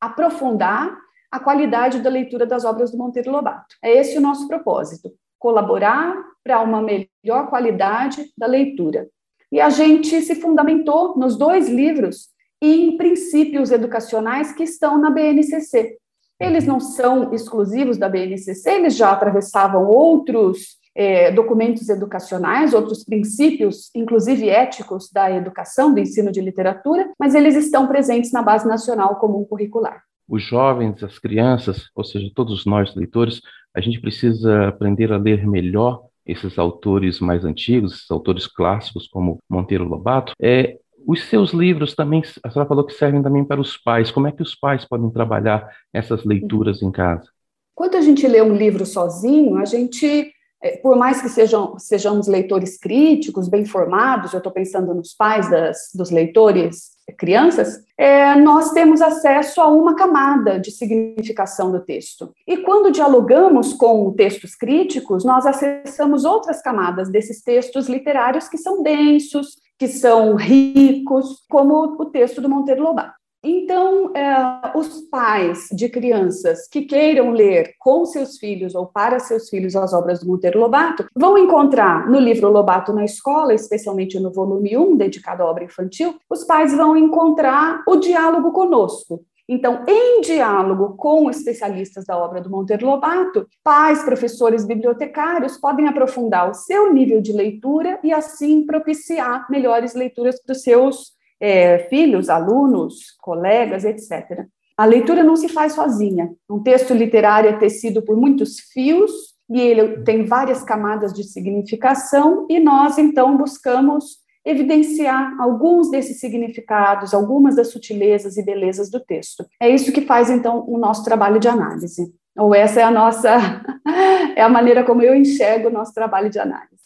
aprofundar 0.00 0.96
a 1.30 1.40
qualidade 1.40 2.00
da 2.00 2.08
leitura 2.08 2.46
das 2.46 2.64
obras 2.64 2.92
do 2.92 2.98
Monteiro 2.98 3.30
Lobato. 3.30 3.74
É 3.82 3.98
esse 3.98 4.16
o 4.16 4.20
nosso 4.20 4.46
propósito, 4.46 5.12
colaborar 5.38 6.14
para 6.42 6.60
uma 6.60 6.80
melhor 6.80 7.48
qualidade 7.48 8.32
da 8.38 8.46
leitura. 8.46 9.08
E 9.50 9.60
a 9.60 9.70
gente 9.70 10.20
se 10.22 10.36
fundamentou 10.36 11.18
nos 11.18 11.36
dois 11.36 11.68
livros 11.68 12.28
em 12.62 12.96
princípios 12.96 13.70
educacionais 13.70 14.52
que 14.52 14.62
estão 14.62 14.98
na 14.98 15.10
BNCC, 15.10 15.98
eles 16.40 16.66
não 16.66 16.80
são 16.80 17.32
exclusivos 17.32 17.96
da 17.96 18.08
BNCC, 18.08 18.70
eles 18.70 18.96
já 18.96 19.10
atravessavam 19.10 19.86
outros 19.86 20.76
é, 20.94 21.30
documentos 21.30 21.88
educacionais, 21.88 22.72
outros 22.72 23.04
princípios, 23.04 23.90
inclusive 23.94 24.48
éticos, 24.48 25.10
da 25.12 25.30
educação, 25.30 25.92
do 25.92 26.00
ensino 26.00 26.32
de 26.32 26.40
literatura, 26.40 27.10
mas 27.18 27.34
eles 27.34 27.54
estão 27.54 27.86
presentes 27.86 28.32
na 28.32 28.42
Base 28.42 28.66
Nacional 28.66 29.16
Comum 29.16 29.44
Curricular. 29.44 30.02
Os 30.28 30.42
jovens, 30.42 31.02
as 31.04 31.18
crianças, 31.18 31.84
ou 31.94 32.02
seja, 32.02 32.30
todos 32.34 32.64
nós 32.64 32.94
leitores, 32.94 33.40
a 33.74 33.80
gente 33.80 34.00
precisa 34.00 34.68
aprender 34.68 35.12
a 35.12 35.18
ler 35.18 35.46
melhor 35.46 36.06
esses 36.24 36.58
autores 36.58 37.20
mais 37.20 37.44
antigos, 37.44 37.94
esses 37.94 38.10
autores 38.10 38.46
clássicos 38.46 39.06
como 39.06 39.38
Monteiro 39.48 39.84
Lobato, 39.84 40.32
é 40.40 40.78
os 41.06 41.24
seus 41.28 41.52
livros 41.52 41.94
também, 41.94 42.22
a 42.42 42.50
senhora 42.50 42.68
falou 42.68 42.84
que 42.84 42.92
servem 42.92 43.22
também 43.22 43.44
para 43.44 43.60
os 43.60 43.76
pais. 43.76 44.10
Como 44.10 44.26
é 44.26 44.32
que 44.32 44.42
os 44.42 44.54
pais 44.54 44.84
podem 44.84 45.10
trabalhar 45.10 45.70
essas 45.92 46.24
leituras 46.24 46.82
em 46.82 46.90
casa? 46.90 47.28
Quando 47.74 47.96
a 47.96 48.00
gente 48.00 48.26
lê 48.26 48.42
um 48.42 48.54
livro 48.54 48.84
sozinho, 48.84 49.56
a 49.56 49.64
gente 49.64 50.32
é, 50.62 50.78
por 50.78 50.96
mais 50.96 51.20
que 51.20 51.28
sejam, 51.28 51.78
sejamos 51.78 52.26
leitores 52.26 52.78
críticos, 52.78 53.48
bem 53.48 53.64
formados, 53.64 54.32
eu 54.32 54.38
estou 54.38 54.52
pensando 54.52 54.94
nos 54.94 55.14
pais 55.14 55.50
das, 55.50 55.90
dos 55.94 56.10
leitores 56.10 56.96
crianças, 57.18 57.78
é, 57.96 58.34
nós 58.34 58.72
temos 58.72 59.00
acesso 59.00 59.60
a 59.60 59.68
uma 59.68 59.94
camada 59.94 60.58
de 60.58 60.70
significação 60.72 61.70
do 61.70 61.80
texto. 61.80 62.32
E 62.46 62.56
quando 62.58 62.90
dialogamos 62.90 63.72
com 63.74 64.12
textos 64.12 64.56
críticos, 64.56 65.24
nós 65.24 65.46
acessamos 65.46 66.24
outras 66.24 66.60
camadas 66.60 67.08
desses 67.08 67.42
textos 67.42 67.88
literários 67.88 68.48
que 68.48 68.58
são 68.58 68.82
densos, 68.82 69.56
que 69.78 69.88
são 69.88 70.34
ricos, 70.34 71.44
como 71.48 71.96
o 72.00 72.06
texto 72.06 72.40
do 72.40 72.48
Monteiro 72.48 72.82
Lobato. 72.82 73.14
Então, 73.48 74.10
é, 74.16 74.76
os 74.76 75.02
pais 75.02 75.68
de 75.70 75.88
crianças 75.88 76.66
que 76.66 76.82
queiram 76.82 77.30
ler 77.30 77.74
com 77.78 78.04
seus 78.04 78.38
filhos 78.38 78.74
ou 78.74 78.86
para 78.86 79.20
seus 79.20 79.48
filhos 79.48 79.76
as 79.76 79.92
obras 79.92 80.18
do 80.18 80.26
Monteiro 80.26 80.58
Lobato 80.58 81.06
vão 81.14 81.38
encontrar 81.38 82.10
no 82.10 82.18
livro 82.18 82.50
Lobato 82.50 82.92
na 82.92 83.04
Escola, 83.04 83.54
especialmente 83.54 84.18
no 84.18 84.32
volume 84.32 84.76
1, 84.76 84.96
dedicado 84.96 85.44
à 85.44 85.46
obra 85.46 85.62
infantil, 85.62 86.16
os 86.28 86.42
pais 86.42 86.76
vão 86.76 86.96
encontrar 86.96 87.84
o 87.86 87.96
diálogo 87.96 88.50
conosco. 88.50 89.24
Então, 89.48 89.84
em 89.86 90.20
diálogo 90.22 90.96
com 90.96 91.30
especialistas 91.30 92.04
da 92.04 92.18
obra 92.18 92.40
do 92.40 92.50
Monteiro 92.50 92.86
Lobato, 92.86 93.46
pais, 93.62 94.02
professores, 94.02 94.66
bibliotecários 94.66 95.56
podem 95.56 95.86
aprofundar 95.86 96.50
o 96.50 96.54
seu 96.54 96.92
nível 96.92 97.20
de 97.20 97.32
leitura 97.32 98.00
e, 98.02 98.12
assim, 98.12 98.66
propiciar 98.66 99.46
melhores 99.48 99.94
leituras 99.94 100.42
para 100.42 100.52
os 100.52 100.62
seus 100.62 101.12
é, 101.38 101.78
filhos, 101.88 102.28
alunos, 102.28 103.16
colegas, 103.20 103.84
etc. 103.84 104.46
A 104.76 104.84
leitura 104.84 105.22
não 105.22 105.36
se 105.36 105.48
faz 105.48 105.74
sozinha. 105.74 106.32
Um 106.50 106.62
texto 106.62 106.92
literário 106.92 107.48
é 107.50 107.52
tecido 107.56 108.02
por 108.02 108.16
muitos 108.16 108.58
fios 108.72 109.36
e 109.48 109.60
ele 109.60 110.02
tem 110.02 110.24
várias 110.24 110.62
camadas 110.62 111.12
de 111.12 111.22
significação, 111.22 112.46
e 112.50 112.58
nós, 112.58 112.98
então, 112.98 113.36
buscamos 113.36 114.18
evidenciar 114.46 115.34
alguns 115.40 115.90
desses 115.90 116.20
significados, 116.20 117.12
algumas 117.12 117.56
das 117.56 117.72
sutilezas 117.72 118.36
e 118.36 118.44
belezas 118.44 118.88
do 118.88 119.00
texto. 119.00 119.44
É 119.60 119.68
isso 119.68 119.92
que 119.92 120.02
faz, 120.02 120.30
então, 120.30 120.64
o 120.68 120.78
nosso 120.78 121.04
trabalho 121.04 121.40
de 121.40 121.48
análise. 121.48 122.14
Ou 122.38 122.54
essa 122.54 122.80
é 122.80 122.84
a 122.84 122.90
nossa, 122.90 123.62
é 124.36 124.40
a 124.42 124.48
maneira 124.48 124.84
como 124.84 125.02
eu 125.02 125.16
enxergo 125.16 125.68
o 125.68 125.72
nosso 125.72 125.92
trabalho 125.92 126.30
de 126.30 126.38
análise. 126.38 126.76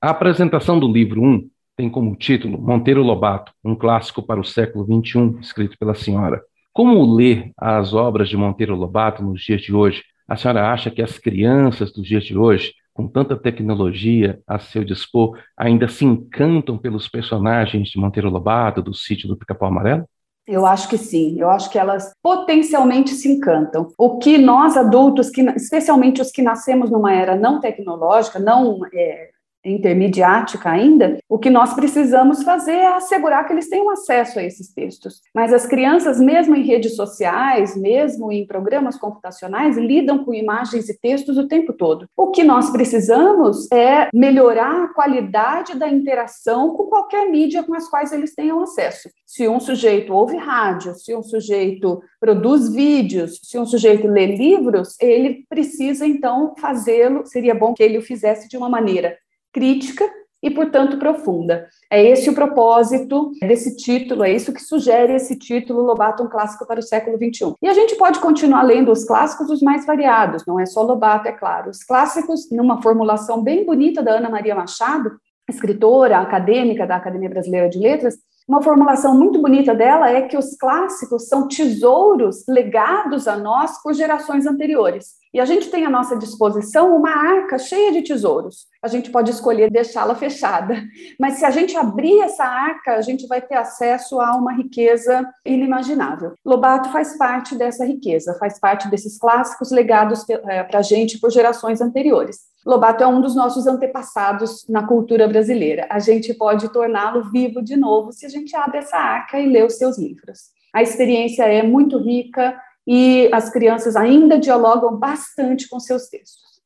A 0.00 0.10
apresentação 0.10 0.78
do 0.78 0.86
livro 0.86 1.20
1 1.20 1.50
tem 1.76 1.90
como 1.90 2.14
título 2.14 2.60
Monteiro 2.60 3.02
Lobato, 3.02 3.52
um 3.64 3.74
clássico 3.74 4.22
para 4.22 4.38
o 4.38 4.44
século 4.44 4.84
XXI, 4.84 5.40
escrito 5.40 5.76
pela 5.76 5.94
senhora. 5.94 6.40
Como 6.72 7.16
ler 7.16 7.50
as 7.56 7.94
obras 7.94 8.28
de 8.28 8.36
Monteiro 8.36 8.76
Lobato 8.76 9.24
nos 9.24 9.42
dias 9.42 9.60
de 9.62 9.74
hoje? 9.74 10.04
A 10.28 10.36
senhora 10.36 10.70
acha 10.70 10.90
que 10.90 11.02
as 11.02 11.18
crianças 11.18 11.92
dos 11.92 12.06
dias 12.06 12.22
de 12.24 12.38
hoje, 12.38 12.74
com 12.98 13.06
tanta 13.06 13.36
tecnologia 13.36 14.40
a 14.44 14.58
seu 14.58 14.82
dispor, 14.82 15.38
ainda 15.56 15.86
se 15.86 16.04
encantam 16.04 16.76
pelos 16.76 17.06
personagens 17.06 17.90
de 17.90 17.96
Monteiro 17.96 18.28
Lobato, 18.28 18.82
do 18.82 18.92
sítio 18.92 19.28
do 19.28 19.36
Pica-Pau 19.36 19.68
Amarelo? 19.68 20.04
Eu 20.44 20.66
acho 20.66 20.88
que 20.88 20.98
sim, 20.98 21.38
eu 21.38 21.48
acho 21.48 21.70
que 21.70 21.78
elas 21.78 22.10
potencialmente 22.20 23.10
se 23.10 23.28
encantam. 23.28 23.86
O 23.96 24.18
que 24.18 24.36
nós 24.36 24.76
adultos, 24.76 25.30
que, 25.30 25.42
especialmente 25.42 26.20
os 26.20 26.32
que 26.32 26.42
nascemos 26.42 26.90
numa 26.90 27.14
era 27.14 27.36
não 27.36 27.60
tecnológica, 27.60 28.40
não 28.40 28.80
é, 28.92 29.28
intermediática 29.64 30.70
ainda, 30.70 31.18
o 31.28 31.38
que 31.38 31.50
nós 31.50 31.74
precisamos 31.74 32.42
fazer 32.42 32.72
é 32.72 32.86
assegurar 32.86 33.46
que 33.46 33.52
eles 33.52 33.68
tenham 33.68 33.90
acesso 33.90 34.38
a 34.38 34.42
esses 34.42 34.72
textos. 34.72 35.20
Mas 35.34 35.52
as 35.52 35.66
crianças, 35.66 36.20
mesmo 36.20 36.54
em 36.54 36.62
redes 36.62 36.96
sociais, 36.96 37.76
mesmo 37.76 38.30
em 38.32 38.46
programas 38.46 38.96
computacionais, 38.96 39.76
lidam 39.76 40.24
com 40.24 40.34
imagens 40.34 40.88
e 40.88 40.98
textos 40.98 41.36
o 41.36 41.48
tempo 41.48 41.72
todo. 41.72 42.08
O 42.16 42.30
que 42.30 42.44
nós 42.44 42.70
precisamos 42.70 43.70
é 43.72 44.08
melhorar 44.14 44.84
a 44.84 44.94
qualidade 44.94 45.76
da 45.76 45.88
interação 45.88 46.74
com 46.74 46.84
qualquer 46.84 47.28
mídia 47.28 47.62
com 47.62 47.74
as 47.74 47.88
quais 47.88 48.12
eles 48.12 48.34
tenham 48.34 48.62
acesso. 48.62 49.08
Se 49.26 49.48
um 49.48 49.60
sujeito 49.60 50.12
ouve 50.12 50.36
rádio, 50.36 50.94
se 50.94 51.14
um 51.14 51.22
sujeito 51.22 52.00
produz 52.20 52.72
vídeos, 52.72 53.40
se 53.42 53.58
um 53.58 53.66
sujeito 53.66 54.06
lê 54.06 54.26
livros, 54.26 54.96
ele 55.00 55.44
precisa 55.48 56.06
então 56.06 56.54
fazê-lo, 56.58 57.26
seria 57.26 57.54
bom 57.54 57.74
que 57.74 57.82
ele 57.82 57.98
o 57.98 58.02
fizesse 58.02 58.48
de 58.48 58.56
uma 58.56 58.68
maneira 58.68 59.16
crítica 59.58 60.08
e, 60.40 60.48
portanto, 60.50 60.98
profunda. 60.98 61.66
É 61.90 62.00
esse 62.00 62.30
o 62.30 62.34
propósito 62.34 63.32
desse 63.40 63.76
título, 63.76 64.22
é 64.22 64.32
isso 64.32 64.52
que 64.52 64.62
sugere 64.62 65.14
esse 65.14 65.36
título 65.36 65.82
Lobato, 65.82 66.22
um 66.22 66.28
clássico 66.28 66.64
para 66.64 66.78
o 66.78 66.82
século 66.82 67.16
XXI. 67.16 67.54
E 67.60 67.66
a 67.66 67.74
gente 67.74 67.96
pode 67.96 68.20
continuar 68.20 68.62
lendo 68.62 68.92
os 68.92 69.04
clássicos 69.04 69.50
os 69.50 69.60
mais 69.60 69.84
variados, 69.84 70.44
não 70.46 70.60
é 70.60 70.64
só 70.64 70.82
Lobato, 70.82 71.26
é 71.26 71.32
claro. 71.32 71.70
Os 71.70 71.82
clássicos, 71.82 72.48
numa 72.52 72.80
formulação 72.80 73.42
bem 73.42 73.66
bonita 73.66 74.00
da 74.00 74.12
Ana 74.12 74.30
Maria 74.30 74.54
Machado, 74.54 75.10
escritora 75.50 76.18
acadêmica 76.18 76.86
da 76.86 76.96
Academia 76.96 77.28
Brasileira 77.28 77.68
de 77.68 77.78
Letras, 77.78 78.14
uma 78.48 78.62
formulação 78.62 79.14
muito 79.14 79.42
bonita 79.42 79.74
dela 79.74 80.08
é 80.08 80.22
que 80.22 80.36
os 80.36 80.56
clássicos 80.56 81.28
são 81.28 81.46
tesouros 81.46 82.44
legados 82.48 83.28
a 83.28 83.36
nós 83.36 83.82
por 83.82 83.92
gerações 83.92 84.46
anteriores. 84.46 85.18
E 85.34 85.38
a 85.38 85.44
gente 85.44 85.68
tem 85.68 85.84
à 85.84 85.90
nossa 85.90 86.16
disposição 86.16 86.96
uma 86.96 87.10
arca 87.10 87.58
cheia 87.58 87.92
de 87.92 88.00
tesouros. 88.00 88.66
A 88.82 88.88
gente 88.88 89.10
pode 89.10 89.30
escolher 89.30 89.70
deixá-la 89.70 90.14
fechada, 90.14 90.82
mas 91.20 91.34
se 91.34 91.44
a 91.44 91.50
gente 91.50 91.76
abrir 91.76 92.20
essa 92.20 92.44
arca, 92.44 92.94
a 92.94 93.02
gente 93.02 93.26
vai 93.26 93.42
ter 93.42 93.56
acesso 93.56 94.18
a 94.18 94.34
uma 94.34 94.54
riqueza 94.54 95.28
inimaginável. 95.44 96.32
Lobato 96.42 96.90
faz 96.90 97.18
parte 97.18 97.54
dessa 97.54 97.84
riqueza, 97.84 98.34
faz 98.40 98.58
parte 98.58 98.88
desses 98.88 99.18
clássicos 99.18 99.70
legados 99.70 100.24
eh, 100.30 100.64
para 100.64 100.78
a 100.78 100.82
gente 100.82 101.20
por 101.20 101.30
gerações 101.30 101.82
anteriores. 101.82 102.48
Lobato 102.68 103.02
é 103.02 103.06
um 103.06 103.22
dos 103.22 103.34
nossos 103.34 103.66
antepassados 103.66 104.68
na 104.68 104.86
cultura 104.86 105.26
brasileira. 105.26 105.86
A 105.88 105.98
gente 105.98 106.34
pode 106.34 106.70
torná-lo 106.70 107.30
vivo 107.30 107.62
de 107.62 107.74
novo 107.78 108.12
se 108.12 108.26
a 108.26 108.28
gente 108.28 108.54
abre 108.54 108.76
essa 108.76 108.98
arca 108.98 109.40
e 109.40 109.50
lê 109.50 109.64
os 109.64 109.78
seus 109.78 109.98
livros. 109.98 110.50
A 110.74 110.82
experiência 110.82 111.44
é 111.44 111.62
muito 111.62 111.96
rica 111.96 112.60
e 112.86 113.30
as 113.32 113.48
crianças 113.48 113.96
ainda 113.96 114.38
dialogam 114.38 114.94
bastante 114.98 115.66
com 115.66 115.80
seus 115.80 116.08
textos. 116.08 116.60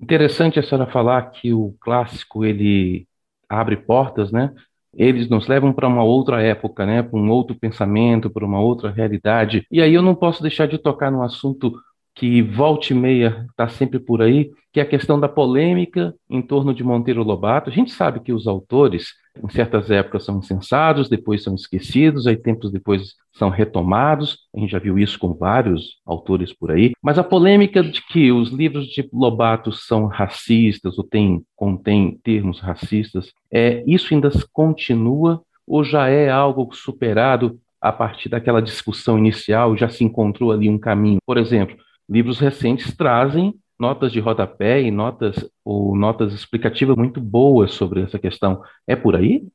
Interessante 0.00 0.60
a 0.60 0.62
senhora 0.62 0.88
falar 0.92 1.32
que 1.32 1.52
o 1.52 1.74
clássico 1.80 2.44
ele 2.44 3.08
abre 3.48 3.76
portas, 3.76 4.30
né? 4.30 4.54
Eles 4.94 5.28
nos 5.28 5.48
levam 5.48 5.72
para 5.72 5.88
uma 5.88 6.04
outra 6.04 6.40
época, 6.40 6.86
né? 6.86 7.02
Para 7.02 7.18
um 7.18 7.28
outro 7.30 7.56
pensamento, 7.58 8.30
para 8.30 8.46
uma 8.46 8.60
outra 8.60 8.92
realidade. 8.92 9.66
E 9.72 9.82
aí 9.82 9.92
eu 9.92 10.02
não 10.02 10.14
posso 10.14 10.40
deixar 10.40 10.68
de 10.68 10.78
tocar 10.78 11.10
no 11.10 11.24
assunto 11.24 11.72
que 12.16 12.40
volta 12.40 12.94
e 12.94 12.96
meia 12.96 13.46
está 13.50 13.68
sempre 13.68 14.00
por 14.00 14.22
aí, 14.22 14.50
que 14.72 14.80
é 14.80 14.82
a 14.82 14.88
questão 14.88 15.20
da 15.20 15.28
polêmica 15.28 16.14
em 16.30 16.40
torno 16.40 16.72
de 16.72 16.82
Monteiro 16.82 17.22
Lobato. 17.22 17.68
A 17.68 17.72
gente 17.72 17.92
sabe 17.92 18.20
que 18.20 18.32
os 18.32 18.46
autores, 18.46 19.08
em 19.44 19.48
certas 19.50 19.90
épocas, 19.90 20.24
são 20.24 20.38
insensados, 20.38 21.10
depois 21.10 21.42
são 21.42 21.54
esquecidos, 21.54 22.26
aí 22.26 22.34
tempos 22.34 22.72
depois 22.72 23.14
são 23.34 23.50
retomados. 23.50 24.38
A 24.56 24.58
gente 24.58 24.70
já 24.70 24.78
viu 24.78 24.98
isso 24.98 25.18
com 25.18 25.34
vários 25.34 25.98
autores 26.06 26.54
por 26.54 26.70
aí. 26.72 26.92
Mas 27.02 27.18
a 27.18 27.24
polêmica 27.24 27.82
de 27.82 28.00
que 28.06 28.32
os 28.32 28.50
livros 28.50 28.86
de 28.86 29.06
Lobato 29.12 29.70
são 29.70 30.06
racistas 30.06 30.96
ou 30.96 31.04
tem, 31.04 31.44
contém 31.54 32.18
termos 32.24 32.60
racistas, 32.60 33.30
é, 33.52 33.84
isso 33.86 34.14
ainda 34.14 34.30
continua 34.54 35.42
ou 35.66 35.84
já 35.84 36.08
é 36.08 36.30
algo 36.30 36.74
superado 36.74 37.60
a 37.78 37.92
partir 37.92 38.30
daquela 38.30 38.62
discussão 38.62 39.18
inicial, 39.18 39.76
já 39.76 39.88
se 39.88 40.02
encontrou 40.02 40.50
ali 40.50 40.68
um 40.68 40.78
caminho? 40.78 41.18
Por 41.24 41.36
exemplo, 41.36 41.76
livros 42.08 42.38
recentes 42.38 42.96
trazem 42.96 43.54
notas 43.78 44.10
de 44.10 44.20
rodapé 44.20 44.80
e 44.82 44.90
notas 44.90 45.36
ou 45.64 45.96
notas 45.96 46.32
explicativas 46.32 46.96
muito 46.96 47.20
boas 47.20 47.72
sobre 47.72 48.02
essa 48.02 48.18
questão. 48.18 48.62
É 48.86 48.96
por 48.96 49.14
aí? 49.14 49.46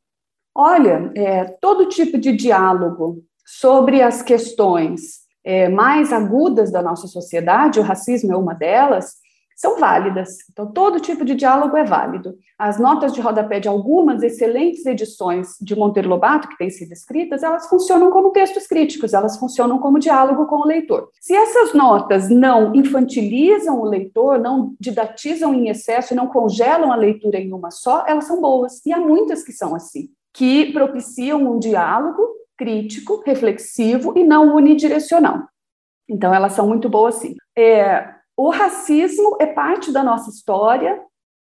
Olha, 0.53 1.11
é, 1.15 1.45
todo 1.45 1.89
tipo 1.89 2.17
de 2.17 2.33
diálogo 2.33 3.23
sobre 3.45 4.01
as 4.01 4.21
questões 4.21 5.21
é, 5.43 5.69
mais 5.69 6.13
agudas 6.13 6.71
da 6.71 6.81
nossa 6.81 7.07
sociedade, 7.07 7.79
o 7.79 7.83
racismo 7.83 8.31
é 8.31 8.37
uma 8.37 8.53
delas, 8.53 9.15
são 9.61 9.77
válidas. 9.77 10.37
Então, 10.51 10.71
todo 10.71 10.99
tipo 10.99 11.23
de 11.23 11.35
diálogo 11.35 11.77
é 11.77 11.83
válido. 11.83 12.35
As 12.57 12.79
notas 12.79 13.13
de 13.13 13.21
rodapé 13.21 13.59
de 13.59 13.67
algumas 13.67 14.23
excelentes 14.23 14.83
edições 14.87 15.49
de 15.61 15.75
Monteiro 15.75 16.09
Lobato, 16.09 16.47
que 16.47 16.57
têm 16.57 16.71
sido 16.71 16.91
escritas, 16.91 17.43
elas 17.43 17.69
funcionam 17.69 18.09
como 18.09 18.31
textos 18.31 18.65
críticos, 18.65 19.13
elas 19.13 19.37
funcionam 19.37 19.77
como 19.77 19.99
diálogo 19.99 20.47
com 20.47 20.61
o 20.61 20.65
leitor. 20.65 21.09
Se 21.21 21.35
essas 21.35 21.75
notas 21.75 22.27
não 22.27 22.73
infantilizam 22.73 23.79
o 23.79 23.85
leitor, 23.85 24.39
não 24.39 24.73
didatizam 24.79 25.53
em 25.53 25.69
excesso 25.69 26.13
e 26.13 26.17
não 26.17 26.25
congelam 26.25 26.91
a 26.91 26.95
leitura 26.95 27.37
em 27.37 27.53
uma 27.53 27.69
só, 27.69 28.03
elas 28.07 28.25
são 28.25 28.41
boas. 28.41 28.83
E 28.83 28.91
há 28.91 28.99
muitas 28.99 29.43
que 29.43 29.51
são 29.51 29.75
assim, 29.75 30.09
que 30.33 30.73
propiciam 30.73 31.39
um 31.39 31.59
diálogo 31.59 32.27
crítico, 32.57 33.21
reflexivo 33.23 34.17
e 34.17 34.23
não 34.23 34.55
unidirecional. 34.55 35.43
Então, 36.09 36.33
elas 36.33 36.53
são 36.53 36.67
muito 36.67 36.89
boas, 36.89 37.15
sim. 37.15 37.35
É, 37.55 38.20
o 38.37 38.49
racismo 38.49 39.37
é 39.39 39.45
parte 39.45 39.91
da 39.91 40.03
nossa 40.03 40.29
história 40.29 40.99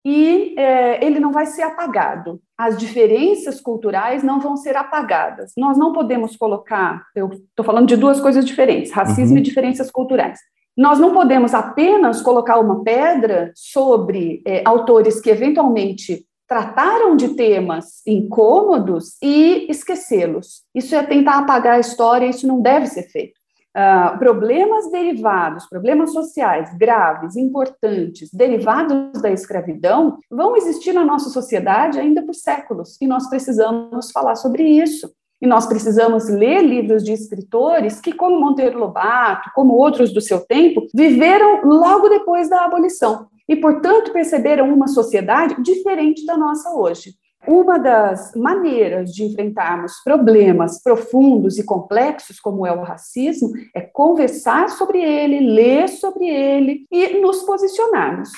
e 0.05 0.55
é, 0.59 1.05
ele 1.05 1.21
não 1.21 1.33
vai 1.33 1.47
ser 1.47 1.63
apagado. 1.63 2.41
As 2.57 2.79
diferenças 2.79 3.61
culturais 3.61 4.23
não 4.23 4.41
vão 4.41 4.57
ser 4.57 4.77
apagadas. 4.77 5.53
Nós 5.57 5.77
não 5.77 5.93
podemos 5.93 6.37
colocar, 6.37 7.05
eu 7.15 7.29
estou 7.29 7.65
falando 7.65 7.89
de 7.89 7.97
duas 7.97 8.21
coisas 8.21 8.45
diferentes, 8.45 8.93
racismo 8.93 9.35
uhum. 9.35 9.39
e 9.39 9.43
diferenças 9.43 9.91
culturais. 9.91 10.39
Nós 10.77 10.99
não 10.99 11.13
podemos 11.13 11.55
apenas 11.55 12.23
colocar 12.23 12.59
uma 12.59 12.85
pedra 12.85 13.53
sobre 13.55 14.41
é, 14.47 14.63
autores 14.65 15.21
que 15.21 15.29
eventualmente 15.29 16.25
trataram 16.49 17.15
de 17.15 17.35
temas 17.35 18.01
incômodos 18.07 19.17
e 19.23 19.67
esquecê-los. 19.69 20.63
Isso 20.75 20.95
é 20.95 21.03
tentar 21.03 21.39
apagar 21.39 21.75
a 21.75 21.81
história, 21.81 22.27
isso 22.27 22.47
não 22.47 22.63
deve 22.63 22.87
ser 22.87 23.03
feito. 23.11 23.38
Uh, 23.79 24.19
problemas 24.19 24.91
derivados, 24.91 25.69
problemas 25.69 26.13
sociais 26.13 26.77
graves, 26.77 27.37
importantes, 27.37 28.29
derivados 28.33 29.23
da 29.23 29.31
escravidão, 29.31 30.19
vão 30.29 30.57
existir 30.57 30.93
na 30.93 31.05
nossa 31.05 31.31
sociedade 31.31 31.97
ainda 31.97 32.25
por 32.25 32.35
séculos, 32.35 33.01
e 33.01 33.07
nós 33.07 33.29
precisamos 33.31 34.11
falar 34.11 34.35
sobre 34.35 34.65
isso. 34.65 35.09
E 35.41 35.47
nós 35.47 35.65
precisamos 35.67 36.29
ler 36.29 36.61
livros 36.61 37.05
de 37.05 37.13
escritores 37.13 38.01
que, 38.01 38.13
como 38.13 38.41
Monteiro 38.41 38.81
Lobato, 38.81 39.53
como 39.55 39.75
outros 39.75 40.13
do 40.13 40.21
seu 40.21 40.41
tempo, 40.45 40.85
viveram 40.93 41.63
logo 41.65 42.09
depois 42.09 42.51
da 42.51 42.65
abolição 42.65 43.29
e, 43.49 43.55
portanto, 43.55 44.13
perceberam 44.13 44.75
uma 44.75 44.89
sociedade 44.89 45.63
diferente 45.63 46.27
da 46.27 46.37
nossa 46.37 46.75
hoje. 46.75 47.15
Uma 47.49 47.79
das 47.79 48.35
maneiras 48.35 49.11
de 49.11 49.25
enfrentarmos 49.25 50.03
problemas 50.05 50.83
profundos 50.83 51.59
e 51.59 51.65
complexos, 51.65 52.39
como 52.39 52.67
é 52.67 52.73
o 52.73 52.83
racismo, 52.83 53.51
é 53.75 53.81
conversar 53.81 54.69
sobre 54.69 55.01
ele, 55.01 55.41
ler 55.41 55.89
sobre 55.89 56.29
ele 56.29 56.85
e 56.93 57.19
nos 57.21 57.45
posicionarmos. 57.45 58.29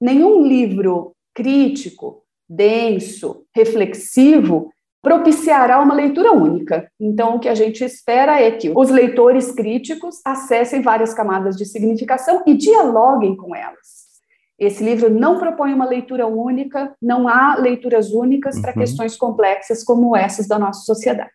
Nenhum 0.00 0.46
livro 0.46 1.16
crítico, 1.34 2.22
denso, 2.48 3.44
reflexivo 3.52 4.70
propiciará 5.02 5.80
uma 5.80 5.94
leitura 5.94 6.30
única. 6.30 6.88
Então, 7.00 7.34
o 7.34 7.40
que 7.40 7.48
a 7.48 7.56
gente 7.56 7.82
espera 7.82 8.40
é 8.40 8.52
que 8.52 8.70
os 8.72 8.88
leitores 8.88 9.50
críticos 9.50 10.20
acessem 10.24 10.80
várias 10.80 11.12
camadas 11.12 11.56
de 11.56 11.64
significação 11.64 12.44
e 12.46 12.54
dialoguem 12.54 13.34
com 13.34 13.52
elas. 13.52 14.09
Esse 14.60 14.84
livro 14.84 15.08
não 15.08 15.38
propõe 15.38 15.72
uma 15.72 15.88
leitura 15.88 16.26
única, 16.26 16.94
não 17.00 17.26
há 17.26 17.56
leituras 17.56 18.12
únicas 18.12 18.56
uhum. 18.56 18.62
para 18.62 18.74
questões 18.74 19.16
complexas 19.16 19.82
como 19.82 20.14
essas 20.14 20.46
da 20.46 20.58
nossa 20.58 20.82
sociedade. 20.82 21.30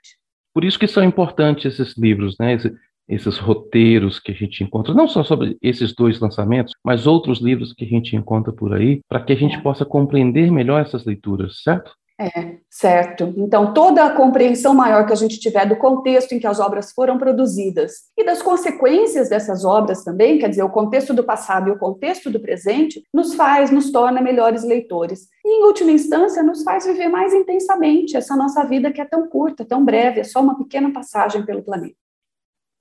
Por 0.53 0.63
isso 0.63 0.77
que 0.77 0.87
são 0.87 1.03
importantes 1.03 1.79
esses 1.79 1.97
livros, 1.97 2.35
né? 2.39 2.53
Esse, 2.53 2.71
esses 3.09 3.37
roteiros 3.37 4.19
que 4.19 4.31
a 4.31 4.35
gente 4.35 4.63
encontra, 4.63 4.93
não 4.93 5.07
só 5.07 5.23
sobre 5.23 5.57
esses 5.61 5.93
dois 5.93 6.19
lançamentos, 6.19 6.73
mas 6.83 7.05
outros 7.05 7.39
livros 7.39 7.73
que 7.73 7.83
a 7.83 7.87
gente 7.87 8.15
encontra 8.15 8.53
por 8.53 8.73
aí, 8.73 9.01
para 9.07 9.19
que 9.19 9.33
a 9.33 9.35
gente 9.35 9.57
é. 9.57 9.61
possa 9.61 9.85
compreender 9.85 10.51
melhor 10.51 10.81
essas 10.81 11.03
leituras, 11.03 11.61
certo? 11.61 11.91
É, 12.17 12.59
certo. 12.69 13.33
Então, 13.35 13.73
toda 13.73 14.05
a 14.05 14.15
compreensão 14.15 14.73
maior 14.73 15.05
que 15.05 15.11
a 15.11 15.17
gente 15.17 15.37
tiver 15.37 15.65
do 15.67 15.75
contexto 15.75 16.31
em 16.31 16.39
que 16.39 16.47
as 16.47 16.61
obras 16.61 16.93
foram 16.93 17.17
produzidas 17.17 18.03
e 18.17 18.23
das 18.23 18.41
consequências 18.41 19.27
dessas 19.27 19.65
obras 19.65 20.01
também, 20.01 20.39
quer 20.39 20.49
dizer, 20.49 20.63
o 20.63 20.69
contexto 20.69 21.13
do 21.13 21.25
passado 21.25 21.67
e 21.67 21.71
o 21.73 21.77
contexto 21.77 22.31
do 22.31 22.39
presente, 22.39 23.03
nos 23.13 23.35
faz, 23.35 23.69
nos 23.69 23.91
torna 23.91 24.21
melhores 24.21 24.63
leitores. 24.63 25.27
E, 25.43 25.59
em 25.59 25.65
última 25.65 25.91
instância, 25.91 26.41
nos 26.41 26.63
faz 26.63 26.85
viver 26.85 27.09
mais 27.09 27.33
intensamente 27.33 28.15
essa 28.15 28.35
nossa 28.35 28.63
vida 28.65 28.93
que 28.93 29.01
é 29.01 29.05
tão 29.05 29.27
curta, 29.27 29.65
tão 29.65 29.83
breve, 29.83 30.21
é 30.21 30.23
só 30.23 30.39
uma 30.41 30.57
pequena 30.57 30.93
passagem 30.93 31.45
pelo 31.45 31.63
planeta. 31.63 31.95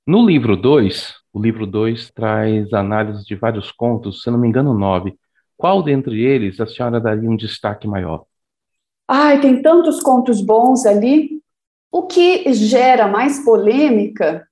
No 0.07 0.25
livro 0.25 0.57
2, 0.57 1.13
o 1.33 1.41
livro 1.43 1.67
2 1.67 2.13
traz 2.13 2.73
análise 2.73 3.25
de 3.25 3.35
vários 3.35 3.73
contos, 3.73 4.23
se 4.23 4.31
não 4.31 4.39
me 4.39 4.47
engano, 4.47 4.73
nove. 4.75 5.19
Qual 5.57 5.83
dentre 5.83 6.23
eles 6.23 6.61
a 6.61 6.67
senhora 6.67 7.01
daria 7.01 7.29
um 7.29 7.37
destaque 7.37 7.89
maior? 7.89 8.25
Ai, 9.09 9.41
tem 9.41 9.61
tantos 9.61 10.01
contos 10.01 10.41
bons 10.41 10.87
ali. 10.87 11.41
O 11.93 12.03
que 12.07 12.53
gera 12.55 13.07
mais 13.07 13.45
polêmica, 13.45 14.47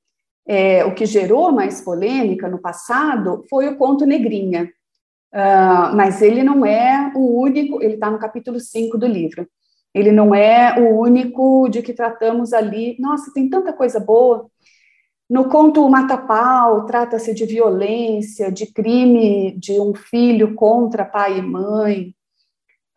é, 0.47 0.85
o 0.85 0.95
que 0.95 1.07
gerou 1.07 1.51
mais 1.51 1.81
polêmica 1.81 2.49
no 2.49 2.61
passado 2.61 3.45
foi 3.49 3.69
o 3.69 3.77
conto 3.77 4.07
Negrinha. 4.07 4.71
Uh, 5.33 5.97
mas 5.97 6.21
ele 6.21 6.43
não 6.43 6.65
é 6.67 7.11
o 7.17 7.41
único, 7.41 7.83
ele 7.83 7.95
está 7.95 8.11
no 8.11 8.19
capítulo 8.19 8.61
5 8.61 8.99
do 8.99 9.07
livro. 9.07 9.49
Ele 9.95 10.13
não 10.13 10.35
é 10.35 10.79
o 10.79 10.99
único 11.01 11.69
de 11.69 11.83
que 11.83 11.95
tratamos 11.95 12.53
ali. 12.53 12.97
Nossa, 12.99 13.33
tem 13.33 13.49
tanta 13.49 13.73
coisa 13.73 13.99
boa. 13.99 14.47
No 15.29 15.49
conto 15.49 15.89
Mata-Pau, 15.89 16.85
trata-se 16.85 17.33
de 17.33 17.47
violência, 17.47 18.53
de 18.53 18.67
crime 18.71 19.57
de 19.59 19.81
um 19.81 19.95
filho 19.95 20.55
contra 20.55 21.05
pai 21.05 21.39
e 21.39 21.43
mãe. 21.43 22.15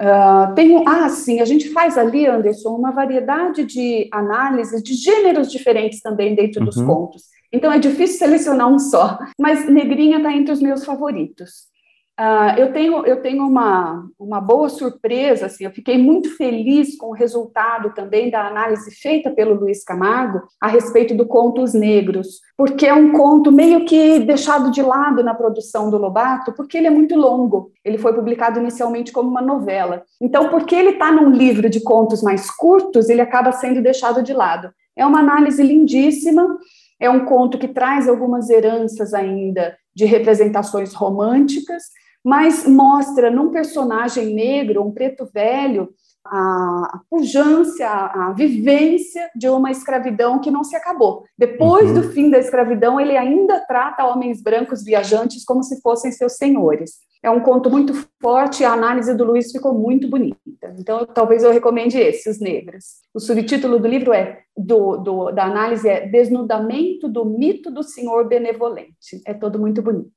Uh, 0.02 0.54
tem, 0.56 0.84
ah, 0.86 1.08
sim, 1.08 1.40
a 1.40 1.46
gente 1.46 1.70
faz 1.70 1.98
ali, 1.98 2.26
Anderson, 2.28 2.76
uma 2.76 2.92
variedade 2.92 3.64
de 3.64 4.10
análises 4.12 4.84
de 4.84 4.94
gêneros 4.94 5.50
diferentes 5.50 6.02
também 6.02 6.36
dentro 6.36 6.60
uhum. 6.60 6.66
dos 6.66 6.82
contos. 6.82 7.24
Então 7.52 7.72
é 7.72 7.80
difícil 7.80 8.20
selecionar 8.20 8.68
um 8.68 8.78
só, 8.78 9.18
mas 9.40 9.70
Negrinha 9.70 10.18
está 10.18 10.34
entre 10.34 10.52
os 10.52 10.62
meus 10.62 10.84
favoritos. 10.84 11.74
Uh, 12.18 12.58
eu 12.58 12.72
tenho, 12.72 13.06
eu 13.06 13.22
tenho 13.22 13.46
uma, 13.46 14.08
uma 14.18 14.40
boa 14.40 14.70
surpresa, 14.70 15.48
assim, 15.48 15.66
eu 15.66 15.72
fiquei 15.72 15.98
muito 15.98 16.34
feliz 16.38 16.96
com 16.98 17.08
o 17.08 17.14
resultado 17.14 17.94
também 17.94 18.32
da 18.32 18.48
análise 18.48 18.90
feita 18.96 19.30
pelo 19.30 19.56
Luiz 19.56 19.84
Camargo 19.84 20.42
a 20.62 20.68
respeito 20.68 21.14
do 21.14 21.26
Contos 21.26 21.74
Negros, 21.74 22.40
porque 22.58 22.86
é 22.86 22.94
um 22.94 23.12
conto 23.12 23.52
meio 23.52 23.84
que 23.84 24.20
deixado 24.20 24.72
de 24.72 24.82
lado 24.82 25.22
na 25.22 25.34
produção 25.34 25.92
do 25.92 25.98
Lobato, 25.98 26.54
porque 26.54 26.78
ele 26.78 26.88
é 26.88 26.90
muito 26.90 27.18
longo. 27.18 27.72
Ele 27.84 27.98
foi 27.98 28.14
publicado 28.14 28.62
inicialmente 28.62 29.12
como 29.12 29.30
uma 29.30 29.42
novela. 29.42 30.02
Então, 30.22 30.48
porque 30.48 30.74
ele 30.74 30.92
está 30.92 31.12
num 31.12 31.30
livro 31.30 31.70
de 31.70 31.82
contos 31.82 32.24
mais 32.24 32.50
curtos, 32.50 33.10
ele 33.10 33.20
acaba 33.20 33.52
sendo 33.52 33.82
deixado 33.82 34.24
de 34.24 34.32
lado. 34.32 34.72
É 34.96 35.06
uma 35.06 35.20
análise 35.20 35.62
lindíssima, 35.62 36.58
é 36.98 37.10
um 37.10 37.26
conto 37.26 37.58
que 37.58 37.68
traz 37.68 38.08
algumas 38.08 38.50
heranças 38.50 39.14
ainda 39.14 39.76
de 39.94 40.06
representações 40.06 40.94
românticas, 40.94 41.84
mas 42.26 42.66
mostra 42.68 43.30
num 43.30 43.52
personagem 43.52 44.34
negro, 44.34 44.84
um 44.84 44.92
preto 44.92 45.30
velho, 45.32 45.94
a 46.26 47.02
pujança, 47.08 47.86
a 47.86 48.34
vivência 48.36 49.30
de 49.36 49.48
uma 49.48 49.70
escravidão 49.70 50.40
que 50.40 50.50
não 50.50 50.64
se 50.64 50.76
acabou. 50.76 51.24
Depois 51.38 51.90
uhum. 51.90 52.02
do 52.02 52.10
fim 52.10 52.32
da 52.32 52.40
escravidão, 52.40 53.00
ele 53.00 53.16
ainda 53.16 53.60
trata 53.68 54.06
homens 54.06 54.42
brancos 54.42 54.84
viajantes 54.84 55.46
como 55.46 55.62
se 55.62 55.80
fossem 55.82 56.12
seus 56.12 56.34
senhores. 56.34 56.94
É 57.22 57.30
um 57.30 57.40
conto 57.40 57.70
muito 57.70 57.94
forte, 58.20 58.64
a 58.64 58.74
análise 58.74 59.14
do 59.14 59.24
Luiz 59.24 59.52
ficou 59.52 59.74
muito 59.76 60.08
bonita. 60.10 60.74
Então, 60.80 61.06
talvez 61.06 61.44
eu 61.44 61.52
recomende 61.52 62.00
esse, 62.00 62.28
Os 62.28 62.40
Negros. 62.40 62.86
O 63.14 63.20
subtítulo 63.20 63.78
do 63.78 63.88
livro 63.88 64.12
é 64.14 64.40
do, 64.58 64.98
do, 64.98 65.32
da 65.32 65.46
análise 65.46 65.88
é 65.88 66.08
Desnudamento 66.08 67.08
do 67.08 67.24
mito 67.24 67.70
do 67.70 67.84
Senhor 67.84 68.28
Benevolente. 68.28 69.22
É 69.28 69.34
todo 69.34 69.60
muito 69.60 69.84
bonito. 69.84 70.12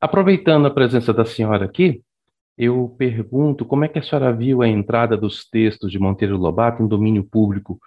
Aproveitando 0.00 0.66
a 0.66 0.70
presença 0.70 1.12
da 1.12 1.26
senhora 1.26 1.66
aqui, 1.66 2.02
eu 2.56 2.94
pergunto 2.96 3.66
como 3.66 3.84
é 3.84 3.88
que 3.88 3.98
a 3.98 4.02
senhora 4.02 4.32
viu 4.32 4.62
a 4.62 4.68
entrada 4.68 5.16
dos 5.16 5.48
textos 5.48 5.92
de 5.92 5.98
Monteiro 5.98 6.38
Lobato 6.38 6.82
em 6.82 6.88
domínio 6.88 7.22
público. 7.22 7.78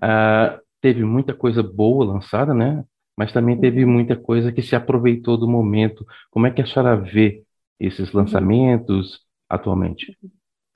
Ah, 0.00 0.58
teve 0.80 1.04
muita 1.04 1.34
coisa 1.34 1.62
boa 1.62 2.04
lançada, 2.04 2.54
né? 2.54 2.82
Mas 3.14 3.30
também 3.30 3.60
teve 3.60 3.84
muita 3.84 4.16
coisa 4.16 4.52
que 4.52 4.62
se 4.62 4.74
aproveitou 4.74 5.36
do 5.36 5.46
momento. 5.46 6.06
Como 6.30 6.46
é 6.46 6.50
que 6.50 6.62
a 6.62 6.66
senhora 6.66 6.96
vê 6.96 7.42
esses 7.78 8.12
lançamentos 8.12 9.20
atualmente? 9.50 10.16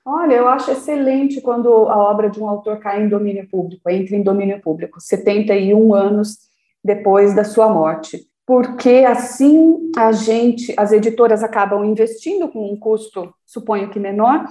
Olha, 0.05 0.35
eu 0.35 0.47
acho 0.47 0.69
excelente 0.69 1.41
quando 1.41 1.69
a 1.89 1.97
obra 1.97 2.29
de 2.29 2.39
um 2.39 2.47
autor 2.47 2.77
cai 2.77 3.01
em 3.01 3.09
domínio 3.09 3.47
público, 3.49 3.89
entra 3.89 4.15
em 4.15 4.21
domínio 4.21 4.61
público, 4.61 4.99
71 4.99 5.95
anos 5.95 6.37
depois 6.83 7.33
da 7.33 7.43
sua 7.43 7.69
morte 7.69 8.27
porque 8.45 9.05
assim 9.07 9.91
a 9.95 10.11
gente, 10.11 10.73
as 10.77 10.91
editoras 10.91 11.43
acabam 11.43 11.85
investindo 11.85 12.47
com 12.49 12.71
um 12.71 12.77
custo, 12.77 13.33
suponho 13.45 13.89
que 13.89 13.99
menor, 13.99 14.45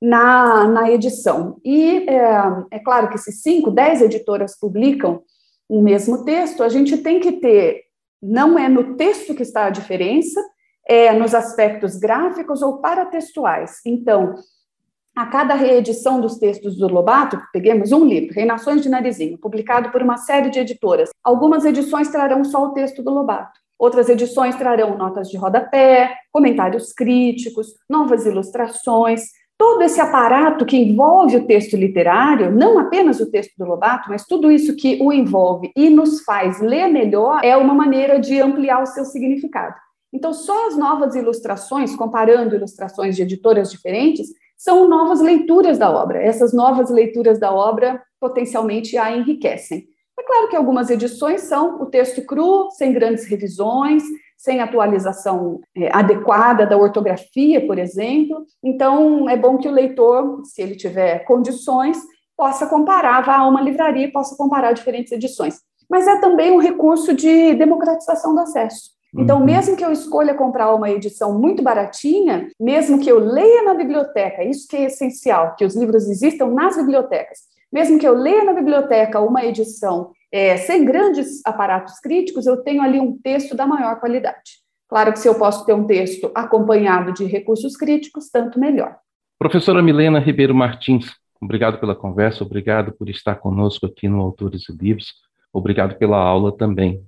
na, 0.00 0.66
na 0.68 0.90
edição. 0.90 1.60
E 1.64 2.08
é, 2.08 2.26
é 2.72 2.78
claro 2.78 3.08
que 3.08 3.18
se 3.18 3.32
cinco, 3.32 3.70
dez 3.70 4.00
editoras 4.00 4.58
publicam 4.58 5.22
o 5.68 5.82
mesmo 5.82 6.24
texto, 6.24 6.62
a 6.62 6.68
gente 6.68 6.98
tem 6.98 7.20
que 7.20 7.32
ter, 7.32 7.82
não 8.22 8.58
é 8.58 8.68
no 8.68 8.96
texto 8.96 9.34
que 9.34 9.42
está 9.42 9.66
a 9.66 9.70
diferença, 9.70 10.40
é 10.86 11.12
nos 11.12 11.34
aspectos 11.34 11.96
gráficos 11.96 12.60
ou 12.60 12.78
paratextuais. 12.78 13.80
Então, 13.86 14.34
a 15.16 15.26
cada 15.26 15.54
reedição 15.54 16.20
dos 16.20 16.38
textos 16.38 16.76
do 16.76 16.88
Lobato, 16.88 17.40
peguemos 17.52 17.92
um 17.92 18.04
livro, 18.04 18.34
Reinações 18.34 18.82
de 18.82 18.88
Narizinho, 18.88 19.38
publicado 19.38 19.90
por 19.90 20.02
uma 20.02 20.16
série 20.16 20.50
de 20.50 20.58
editoras. 20.58 21.10
Algumas 21.22 21.64
edições 21.64 22.08
trarão 22.08 22.42
só 22.44 22.64
o 22.64 22.72
texto 22.72 23.02
do 23.02 23.10
Lobato. 23.10 23.60
Outras 23.78 24.08
edições 24.08 24.56
trarão 24.56 24.96
notas 24.96 25.28
de 25.28 25.36
rodapé, 25.36 26.16
comentários 26.32 26.92
críticos, 26.92 27.74
novas 27.88 28.26
ilustrações. 28.26 29.22
Todo 29.56 29.82
esse 29.82 30.00
aparato 30.00 30.66
que 30.66 30.76
envolve 30.76 31.36
o 31.36 31.46
texto 31.46 31.76
literário, 31.76 32.50
não 32.50 32.78
apenas 32.80 33.20
o 33.20 33.30
texto 33.30 33.52
do 33.56 33.64
Lobato, 33.64 34.08
mas 34.08 34.26
tudo 34.26 34.50
isso 34.50 34.74
que 34.74 34.98
o 35.00 35.12
envolve 35.12 35.70
e 35.76 35.88
nos 35.90 36.22
faz 36.24 36.60
ler 36.60 36.88
melhor, 36.88 37.44
é 37.44 37.56
uma 37.56 37.72
maneira 37.72 38.18
de 38.18 38.40
ampliar 38.40 38.82
o 38.82 38.86
seu 38.86 39.04
significado. 39.04 39.76
Então, 40.12 40.32
só 40.32 40.68
as 40.68 40.76
novas 40.76 41.14
ilustrações, 41.14 41.94
comparando 41.94 42.54
ilustrações 42.54 43.16
de 43.16 43.22
editoras 43.22 43.70
diferentes, 43.70 44.28
são 44.64 44.88
novas 44.88 45.20
leituras 45.20 45.76
da 45.76 45.90
obra. 45.90 46.22
Essas 46.22 46.54
novas 46.54 46.88
leituras 46.88 47.38
da 47.38 47.52
obra 47.52 48.02
potencialmente 48.18 48.96
a 48.96 49.14
enriquecem. 49.14 49.84
É 50.18 50.22
claro 50.22 50.48
que 50.48 50.56
algumas 50.56 50.88
edições 50.88 51.42
são 51.42 51.82
o 51.82 51.86
texto 51.86 52.24
cru, 52.24 52.70
sem 52.70 52.90
grandes 52.90 53.26
revisões, 53.26 54.02
sem 54.38 54.62
atualização 54.62 55.60
é, 55.76 55.94
adequada 55.94 56.64
da 56.64 56.78
ortografia, 56.78 57.66
por 57.66 57.78
exemplo. 57.78 58.46
Então, 58.64 59.28
é 59.28 59.36
bom 59.36 59.58
que 59.58 59.68
o 59.68 59.72
leitor, 59.72 60.40
se 60.44 60.62
ele 60.62 60.76
tiver 60.76 61.26
condições, 61.26 61.98
possa 62.34 62.66
comparar, 62.66 63.20
vá 63.20 63.40
a 63.40 63.46
uma 63.46 63.60
livraria 63.60 64.06
e 64.06 64.12
possa 64.12 64.34
comparar 64.34 64.72
diferentes 64.72 65.12
edições. 65.12 65.60
Mas 65.90 66.06
é 66.06 66.18
também 66.20 66.50
um 66.50 66.58
recurso 66.58 67.12
de 67.12 67.54
democratização 67.54 68.34
do 68.34 68.40
acesso. 68.40 68.93
Então, 69.16 69.38
uhum. 69.38 69.44
mesmo 69.44 69.76
que 69.76 69.84
eu 69.84 69.92
escolha 69.92 70.34
comprar 70.34 70.74
uma 70.74 70.90
edição 70.90 71.38
muito 71.38 71.62
baratinha, 71.62 72.48
mesmo 72.60 72.98
que 72.98 73.10
eu 73.10 73.18
leia 73.18 73.62
na 73.62 73.74
biblioteca, 73.74 74.42
isso 74.42 74.66
que 74.68 74.76
é 74.76 74.84
essencial, 74.84 75.54
que 75.56 75.64
os 75.64 75.76
livros 75.76 76.08
existam 76.08 76.46
nas 76.46 76.76
bibliotecas, 76.76 77.38
mesmo 77.72 77.98
que 77.98 78.06
eu 78.06 78.14
leia 78.14 78.44
na 78.44 78.52
biblioteca 78.52 79.20
uma 79.20 79.44
edição 79.44 80.10
é, 80.32 80.56
sem 80.56 80.84
grandes 80.84 81.40
aparatos 81.46 82.00
críticos, 82.00 82.46
eu 82.46 82.56
tenho 82.56 82.82
ali 82.82 82.98
um 82.98 83.16
texto 83.16 83.56
da 83.56 83.66
maior 83.66 84.00
qualidade. 84.00 84.64
Claro 84.88 85.12
que 85.12 85.18
se 85.20 85.28
eu 85.28 85.36
posso 85.36 85.64
ter 85.64 85.72
um 85.72 85.86
texto 85.86 86.30
acompanhado 86.34 87.12
de 87.12 87.24
recursos 87.24 87.76
críticos, 87.76 88.30
tanto 88.30 88.58
melhor. 88.58 88.96
Professora 89.38 89.82
Milena 89.82 90.18
Ribeiro 90.18 90.54
Martins, 90.54 91.12
obrigado 91.40 91.78
pela 91.78 91.94
conversa, 91.94 92.44
obrigado 92.44 92.92
por 92.92 93.08
estar 93.08 93.36
conosco 93.36 93.86
aqui 93.86 94.08
no 94.08 94.20
Autores 94.20 94.68
e 94.68 94.72
Livros, 94.72 95.14
obrigado 95.52 95.96
pela 95.96 96.16
aula 96.16 96.56
também. 96.56 97.04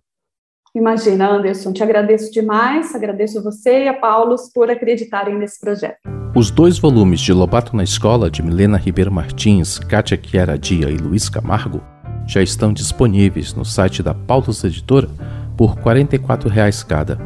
Imagina, 0.76 1.30
Anderson, 1.30 1.72
te 1.72 1.82
agradeço 1.82 2.30
demais, 2.30 2.94
agradeço 2.94 3.42
você 3.42 3.84
e 3.84 3.88
a 3.88 3.94
Paulos 3.94 4.50
por 4.52 4.70
acreditarem 4.70 5.38
nesse 5.38 5.58
projeto. 5.58 5.96
Os 6.34 6.50
dois 6.50 6.78
volumes 6.78 7.18
de 7.20 7.32
Lobato 7.32 7.74
na 7.74 7.82
Escola, 7.82 8.30
de 8.30 8.42
Milena 8.42 8.76
Ribeiro 8.76 9.10
Martins, 9.10 9.78
Kátia 9.78 10.20
Chiara 10.22 10.58
Dia 10.58 10.90
e 10.90 10.98
Luiz 10.98 11.30
Camargo, 11.30 11.80
já 12.26 12.42
estão 12.42 12.74
disponíveis 12.74 13.54
no 13.54 13.64
site 13.64 14.02
da 14.02 14.12
Paulus 14.12 14.62
Editora 14.64 15.08
por 15.56 15.76
R$ 15.76 15.82
44,00 15.82 16.86
cada. 16.86 17.18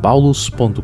paulus.com.br. 0.00 0.80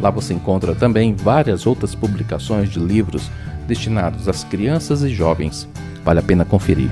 Lá 0.00 0.10
você 0.10 0.34
encontra 0.34 0.74
também 0.74 1.14
várias 1.14 1.64
outras 1.64 1.94
publicações 1.94 2.70
de 2.70 2.80
livros 2.80 3.30
destinados 3.68 4.28
às 4.28 4.42
crianças 4.42 5.04
e 5.04 5.10
jovens. 5.10 5.68
Vale 6.04 6.18
a 6.18 6.22
pena 6.24 6.44
conferir. 6.44 6.90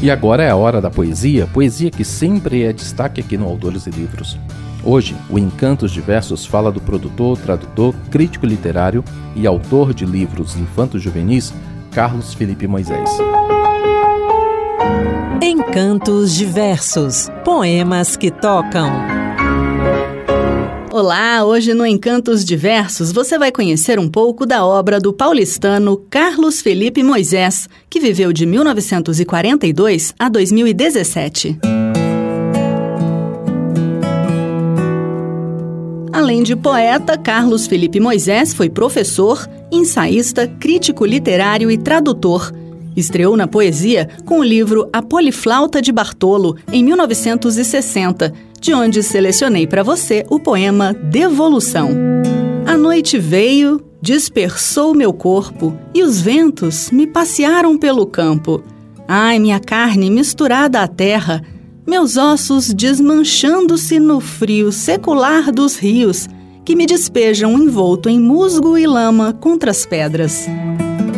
E 0.00 0.10
agora 0.12 0.44
é 0.44 0.50
a 0.50 0.56
hora 0.56 0.80
da 0.80 0.90
poesia, 0.90 1.48
poesia 1.48 1.90
que 1.90 2.04
sempre 2.04 2.62
é 2.62 2.72
destaque 2.72 3.20
aqui 3.20 3.36
no 3.36 3.46
Autores 3.46 3.86
e 3.86 3.90
Livros. 3.90 4.38
Hoje, 4.84 5.16
o 5.28 5.38
Encantos 5.38 5.90
Diversos 5.90 6.46
fala 6.46 6.70
do 6.70 6.80
produtor, 6.80 7.36
tradutor, 7.36 7.92
crítico 8.08 8.46
literário 8.46 9.04
e 9.34 9.44
autor 9.44 9.92
de 9.92 10.06
livros 10.06 10.56
infantos 10.56 11.02
juvenis, 11.02 11.52
Carlos 11.90 12.32
Felipe 12.32 12.68
Moisés. 12.68 13.10
Encantos 15.42 16.32
Diversos 16.32 17.28
Poemas 17.44 18.16
que 18.16 18.30
tocam. 18.30 19.17
Olá, 21.00 21.44
hoje 21.44 21.74
no 21.74 21.86
Encantos 21.86 22.44
Diversos 22.44 23.12
você 23.12 23.38
vai 23.38 23.52
conhecer 23.52 24.00
um 24.00 24.08
pouco 24.08 24.44
da 24.44 24.66
obra 24.66 24.98
do 24.98 25.12
paulistano 25.12 25.96
Carlos 26.10 26.60
Felipe 26.60 27.04
Moisés, 27.04 27.68
que 27.88 28.00
viveu 28.00 28.32
de 28.32 28.44
1942 28.44 30.12
a 30.18 30.28
2017. 30.28 31.56
Além 36.12 36.42
de 36.42 36.56
poeta, 36.56 37.16
Carlos 37.16 37.68
Felipe 37.68 38.00
Moisés 38.00 38.52
foi 38.52 38.68
professor, 38.68 39.48
ensaísta, 39.70 40.48
crítico 40.48 41.06
literário 41.06 41.70
e 41.70 41.78
tradutor. 41.78 42.52
Estreou 42.96 43.36
na 43.36 43.46
poesia 43.46 44.08
com 44.24 44.40
o 44.40 44.44
livro 44.44 44.88
A 44.92 45.00
Poliflauta 45.00 45.80
de 45.80 45.92
Bartolo, 45.92 46.56
em 46.72 46.82
1960 46.82 48.47
de 48.60 48.74
onde 48.74 49.02
selecionei 49.02 49.66
para 49.66 49.82
você 49.82 50.24
o 50.28 50.38
poema 50.38 50.92
Devolução. 50.92 51.90
A 52.66 52.76
noite 52.76 53.18
veio, 53.18 53.80
dispersou 54.00 54.94
meu 54.94 55.12
corpo 55.12 55.76
e 55.94 56.02
os 56.02 56.20
ventos 56.20 56.90
me 56.90 57.06
passearam 57.06 57.78
pelo 57.78 58.06
campo. 58.06 58.62
Ai, 59.06 59.38
minha 59.38 59.58
carne 59.58 60.10
misturada 60.10 60.80
à 60.80 60.88
terra, 60.88 61.42
meus 61.86 62.16
ossos 62.16 62.74
desmanchando-se 62.74 63.98
no 63.98 64.20
frio 64.20 64.70
secular 64.70 65.50
dos 65.50 65.76
rios 65.76 66.28
que 66.64 66.76
me 66.76 66.84
despejam 66.84 67.52
envolto 67.52 68.10
em 68.10 68.20
musgo 68.20 68.76
e 68.76 68.86
lama 68.86 69.32
contra 69.32 69.70
as 69.70 69.86
pedras. 69.86 70.46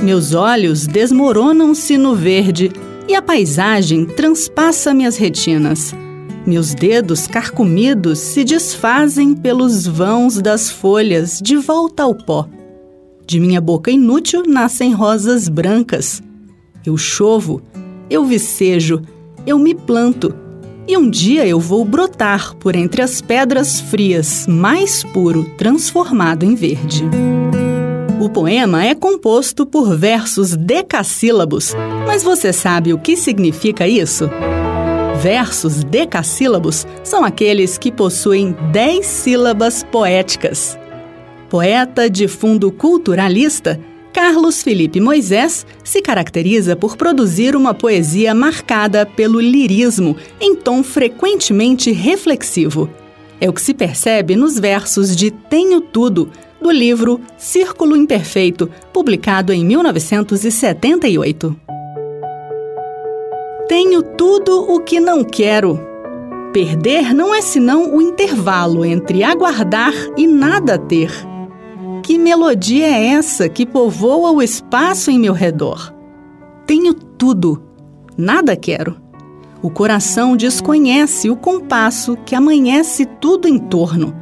Meus 0.00 0.32
olhos 0.32 0.86
desmoronam-se 0.86 1.98
no 1.98 2.14
verde 2.14 2.70
e 3.08 3.16
a 3.16 3.20
paisagem 3.20 4.04
transpassa 4.04 4.94
minhas 4.94 5.16
retinas. 5.16 5.92
Meus 6.46 6.74
dedos 6.74 7.26
carcomidos 7.26 8.18
se 8.18 8.44
desfazem 8.44 9.34
pelos 9.34 9.86
vãos 9.86 10.40
das 10.40 10.70
folhas 10.70 11.40
de 11.42 11.56
volta 11.56 12.02
ao 12.02 12.14
pó. 12.14 12.48
De 13.26 13.38
minha 13.38 13.60
boca 13.60 13.90
inútil 13.90 14.42
nascem 14.46 14.92
rosas 14.92 15.48
brancas. 15.48 16.22
Eu 16.84 16.96
chovo, 16.96 17.62
eu 18.08 18.24
vicejo, 18.24 19.02
eu 19.46 19.58
me 19.58 19.74
planto, 19.74 20.34
e 20.88 20.96
um 20.96 21.08
dia 21.08 21.46
eu 21.46 21.60
vou 21.60 21.84
brotar 21.84 22.56
por 22.56 22.74
entre 22.74 23.02
as 23.02 23.20
pedras 23.20 23.80
frias, 23.80 24.46
mais 24.48 25.04
puro, 25.04 25.44
transformado 25.56 26.44
em 26.44 26.54
verde. 26.54 27.04
O 28.18 28.28
poema 28.28 28.84
é 28.84 28.94
composto 28.94 29.64
por 29.64 29.96
versos 29.96 30.56
decassílabos, 30.56 31.74
mas 32.06 32.22
você 32.22 32.52
sabe 32.52 32.92
o 32.92 32.98
que 32.98 33.16
significa 33.16 33.86
isso? 33.86 34.28
Versos 35.22 35.84
decassílabos 35.84 36.86
são 37.04 37.22
aqueles 37.22 37.76
que 37.76 37.92
possuem 37.92 38.56
dez 38.72 39.04
sílabas 39.04 39.82
poéticas. 39.82 40.78
Poeta 41.50 42.08
de 42.08 42.26
fundo 42.26 42.72
culturalista, 42.72 43.78
Carlos 44.14 44.62
Felipe 44.62 44.98
Moisés 44.98 45.66
se 45.84 46.00
caracteriza 46.00 46.74
por 46.74 46.96
produzir 46.96 47.54
uma 47.54 47.74
poesia 47.74 48.34
marcada 48.34 49.04
pelo 49.04 49.40
lirismo, 49.40 50.16
em 50.40 50.56
tom 50.56 50.82
frequentemente 50.82 51.92
reflexivo. 51.92 52.88
É 53.38 53.46
o 53.46 53.52
que 53.52 53.60
se 53.60 53.74
percebe 53.74 54.36
nos 54.36 54.58
versos 54.58 55.14
de 55.14 55.30
Tenho 55.30 55.82
Tudo, 55.82 56.30
do 56.62 56.70
livro 56.70 57.20
Círculo 57.36 57.94
Imperfeito, 57.94 58.70
publicado 58.90 59.52
em 59.52 59.66
1978. 59.66 61.79
Tenho 63.70 64.02
tudo 64.02 64.68
o 64.68 64.80
que 64.80 64.98
não 64.98 65.22
quero. 65.22 65.78
Perder 66.52 67.14
não 67.14 67.32
é 67.32 67.40
senão 67.40 67.94
o 67.94 68.02
intervalo 68.02 68.84
entre 68.84 69.22
aguardar 69.22 69.94
e 70.16 70.26
nada 70.26 70.76
ter. 70.76 71.12
Que 72.02 72.18
melodia 72.18 72.88
é 72.88 73.06
essa 73.10 73.48
que 73.48 73.64
povoa 73.64 74.32
o 74.32 74.42
espaço 74.42 75.08
em 75.08 75.20
meu 75.20 75.32
redor? 75.32 75.94
Tenho 76.66 76.92
tudo, 76.92 77.62
nada 78.18 78.56
quero. 78.56 78.96
O 79.62 79.70
coração 79.70 80.36
desconhece 80.36 81.30
o 81.30 81.36
compasso 81.36 82.16
que 82.26 82.34
amanhece 82.34 83.06
tudo 83.06 83.46
em 83.46 83.56
torno. 83.56 84.12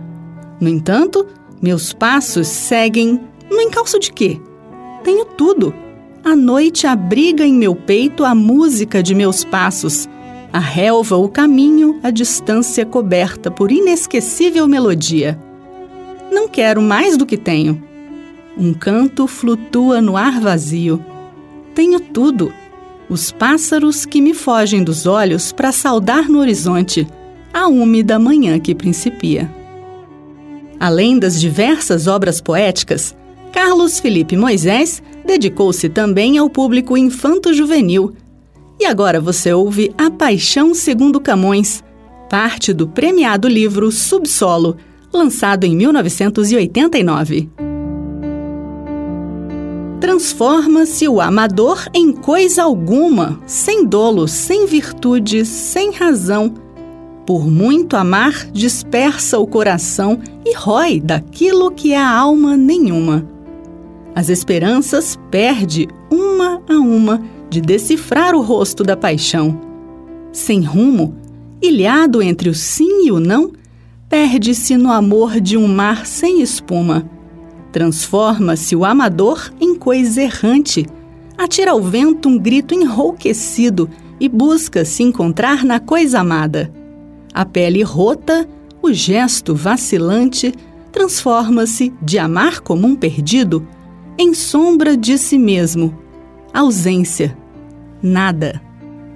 No 0.60 0.68
entanto, 0.68 1.26
meus 1.62 1.94
passos 1.94 2.48
seguem 2.48 3.18
no 3.50 3.62
encalço 3.62 3.98
de 3.98 4.12
quê? 4.12 4.38
Tenho 5.02 5.24
tudo 5.24 5.72
a 6.28 6.36
noite 6.36 6.86
abriga 6.86 7.42
em 7.42 7.54
meu 7.54 7.74
peito 7.74 8.22
a 8.22 8.34
música 8.34 9.02
de 9.02 9.14
meus 9.14 9.44
passos, 9.44 10.06
a 10.52 10.58
relva 10.58 11.16
o 11.16 11.26
caminho, 11.26 11.98
a 12.02 12.10
distância 12.10 12.84
coberta 12.84 13.50
por 13.50 13.72
inesquecível 13.72 14.68
melodia. 14.68 15.38
Não 16.30 16.46
quero 16.46 16.82
mais 16.82 17.16
do 17.16 17.24
que 17.24 17.38
tenho. 17.38 17.82
Um 18.58 18.74
canto 18.74 19.26
flutua 19.26 20.02
no 20.02 20.18
ar 20.18 20.38
vazio. 20.38 21.02
Tenho 21.74 21.98
tudo. 21.98 22.52
Os 23.08 23.32
pássaros 23.32 24.04
que 24.04 24.20
me 24.20 24.34
fogem 24.34 24.84
dos 24.84 25.06
olhos 25.06 25.50
para 25.50 25.72
saudar 25.72 26.28
no 26.28 26.40
horizonte 26.40 27.08
a 27.54 27.68
úmida 27.68 28.18
manhã 28.18 28.58
que 28.58 28.74
principia. 28.74 29.50
Além 30.78 31.18
das 31.18 31.40
diversas 31.40 32.06
obras 32.06 32.38
poéticas, 32.38 33.16
Carlos 33.50 33.98
Felipe 33.98 34.36
Moisés 34.36 35.02
dedicou-se 35.28 35.90
também 35.90 36.38
ao 36.38 36.48
público 36.48 36.96
infanto-juvenil. 36.96 38.14
E 38.80 38.86
agora 38.86 39.20
você 39.20 39.52
ouve 39.52 39.92
A 39.98 40.10
Paixão 40.10 40.74
Segundo 40.74 41.20
Camões, 41.20 41.84
parte 42.30 42.72
do 42.72 42.88
premiado 42.88 43.46
livro 43.46 43.92
Subsolo, 43.92 44.78
lançado 45.12 45.64
em 45.64 45.76
1989. 45.76 47.50
Transforma-se 50.00 51.06
o 51.06 51.20
amador 51.20 51.86
em 51.92 52.10
coisa 52.10 52.62
alguma, 52.62 53.38
sem 53.46 53.84
dolo, 53.84 54.26
sem 54.26 54.64
virtude, 54.64 55.44
sem 55.44 55.90
razão. 55.90 56.54
Por 57.26 57.46
muito 57.46 57.96
amar, 57.96 58.46
dispersa 58.50 59.38
o 59.38 59.46
coração 59.46 60.20
e 60.46 60.54
rói 60.54 61.00
daquilo 61.00 61.70
que 61.70 61.92
é 61.92 61.98
a 61.98 62.08
alma 62.08 62.56
nenhuma. 62.56 63.37
As 64.14 64.28
esperanças 64.28 65.18
perde 65.30 65.88
uma 66.10 66.62
a 66.68 66.78
uma 66.78 67.22
de 67.48 67.60
decifrar 67.60 68.34
o 68.34 68.42
rosto 68.42 68.82
da 68.82 68.96
paixão. 68.96 69.60
Sem 70.32 70.62
rumo, 70.62 71.16
ilhado 71.62 72.22
entre 72.22 72.48
o 72.48 72.54
sim 72.54 73.06
e 73.06 73.12
o 73.12 73.20
não, 73.20 73.52
perde-se 74.08 74.76
no 74.76 74.90
amor 74.90 75.40
de 75.40 75.56
um 75.56 75.66
mar 75.68 76.06
sem 76.06 76.40
espuma. 76.40 77.08
Transforma-se 77.72 78.74
o 78.74 78.84
amador 78.84 79.52
em 79.60 79.74
coisa 79.74 80.22
errante, 80.22 80.86
atira 81.36 81.72
ao 81.72 81.82
vento 81.82 82.28
um 82.28 82.38
grito 82.38 82.74
enrouquecido 82.74 83.88
e 84.18 84.28
busca 84.28 84.84
se 84.84 85.02
encontrar 85.02 85.64
na 85.64 85.78
coisa 85.78 86.20
amada. 86.20 86.72
A 87.32 87.44
pele 87.44 87.82
rota, 87.82 88.48
o 88.82 88.92
gesto 88.92 89.54
vacilante, 89.54 90.52
transforma-se 90.90 91.92
de 92.02 92.18
amar 92.18 92.60
como 92.60 92.86
um 92.86 92.96
perdido 92.96 93.66
em 94.18 94.34
sombra 94.34 94.96
de 94.96 95.16
si 95.16 95.38
mesmo. 95.38 95.96
Ausência. 96.52 97.38
Nada. 98.02 98.60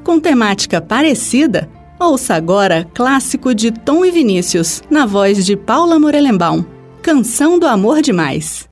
Com 0.04 0.20
temática 0.20 0.80
parecida, 0.80 1.68
ouça 1.98 2.34
agora 2.34 2.88
clássico 2.94 3.54
de 3.54 3.72
Tom 3.72 4.04
e 4.04 4.10
Vinícius, 4.10 4.80
na 4.88 5.04
voz 5.04 5.44
de 5.44 5.56
Paula 5.56 5.98
Morelenbaum. 5.98 6.64
Canção 7.02 7.58
do 7.58 7.66
Amor 7.66 8.00
Demais. 8.00 8.71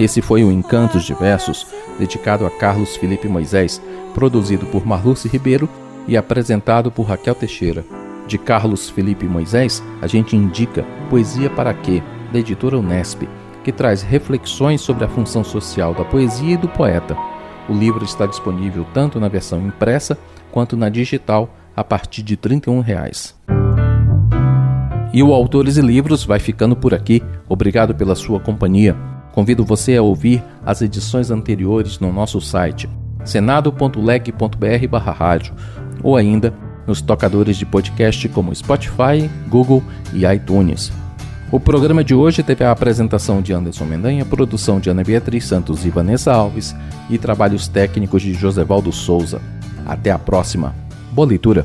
Esse 0.00 0.22
foi 0.22 0.42
o 0.42 0.50
Encantos 0.50 1.04
de 1.04 1.12
Versos, 1.12 1.66
dedicado 1.98 2.46
a 2.46 2.50
Carlos 2.50 2.96
Felipe 2.96 3.28
Moisés, 3.28 3.82
produzido 4.14 4.64
por 4.64 4.86
Marluce 4.86 5.28
Ribeiro 5.28 5.68
e 6.08 6.16
apresentado 6.16 6.90
por 6.90 7.02
Raquel 7.02 7.34
Teixeira. 7.34 7.84
De 8.26 8.38
Carlos 8.38 8.88
Felipe 8.88 9.26
Moisés, 9.26 9.82
a 10.00 10.06
gente 10.06 10.34
indica 10.34 10.86
Poesia 11.10 11.50
para 11.50 11.74
Quê, 11.74 12.02
da 12.32 12.38
editora 12.38 12.78
Unesp, 12.78 13.28
que 13.62 13.70
traz 13.70 14.00
reflexões 14.00 14.80
sobre 14.80 15.04
a 15.04 15.08
função 15.08 15.44
social 15.44 15.92
da 15.92 16.02
poesia 16.02 16.54
e 16.54 16.56
do 16.56 16.66
poeta. 16.66 17.14
O 17.68 17.74
livro 17.74 18.02
está 18.02 18.24
disponível 18.24 18.86
tanto 18.94 19.20
na 19.20 19.28
versão 19.28 19.60
impressa 19.60 20.16
quanto 20.50 20.78
na 20.78 20.88
digital 20.88 21.54
a 21.76 21.84
partir 21.84 22.22
de 22.22 22.38
31 22.38 22.80
reais. 22.80 23.38
E 25.12 25.22
o 25.22 25.34
Autores 25.34 25.76
e 25.76 25.82
Livros 25.82 26.24
vai 26.24 26.38
ficando 26.38 26.74
por 26.74 26.94
aqui. 26.94 27.22
Obrigado 27.46 27.94
pela 27.94 28.14
sua 28.14 28.40
companhia. 28.40 28.96
Convido 29.40 29.64
você 29.64 29.96
a 29.96 30.02
ouvir 30.02 30.44
as 30.66 30.82
edições 30.82 31.30
anteriores 31.30 31.98
no 31.98 32.12
nosso 32.12 32.38
site 32.42 32.86
senado.leg.br/rádio 33.24 35.54
ou 36.02 36.14
ainda 36.14 36.52
nos 36.86 37.00
tocadores 37.00 37.56
de 37.56 37.64
podcast 37.64 38.28
como 38.28 38.54
Spotify, 38.54 39.30
Google 39.48 39.82
e 40.12 40.26
iTunes. 40.26 40.92
O 41.50 41.58
programa 41.58 42.04
de 42.04 42.14
hoje 42.14 42.42
teve 42.42 42.64
a 42.64 42.70
apresentação 42.70 43.40
de 43.40 43.54
Anderson 43.54 43.86
Mendanha, 43.86 44.26
produção 44.26 44.78
de 44.78 44.90
Ana 44.90 45.02
Beatriz 45.02 45.46
Santos 45.46 45.86
e 45.86 45.90
Vanessa 45.90 46.34
Alves 46.34 46.76
e 47.08 47.16
trabalhos 47.16 47.66
técnicos 47.66 48.20
de 48.20 48.34
Josevaldo 48.34 48.92
Souza. 48.92 49.40
Até 49.86 50.10
a 50.10 50.18
próxima. 50.18 50.74
Boa 51.12 51.26
leitura. 51.26 51.64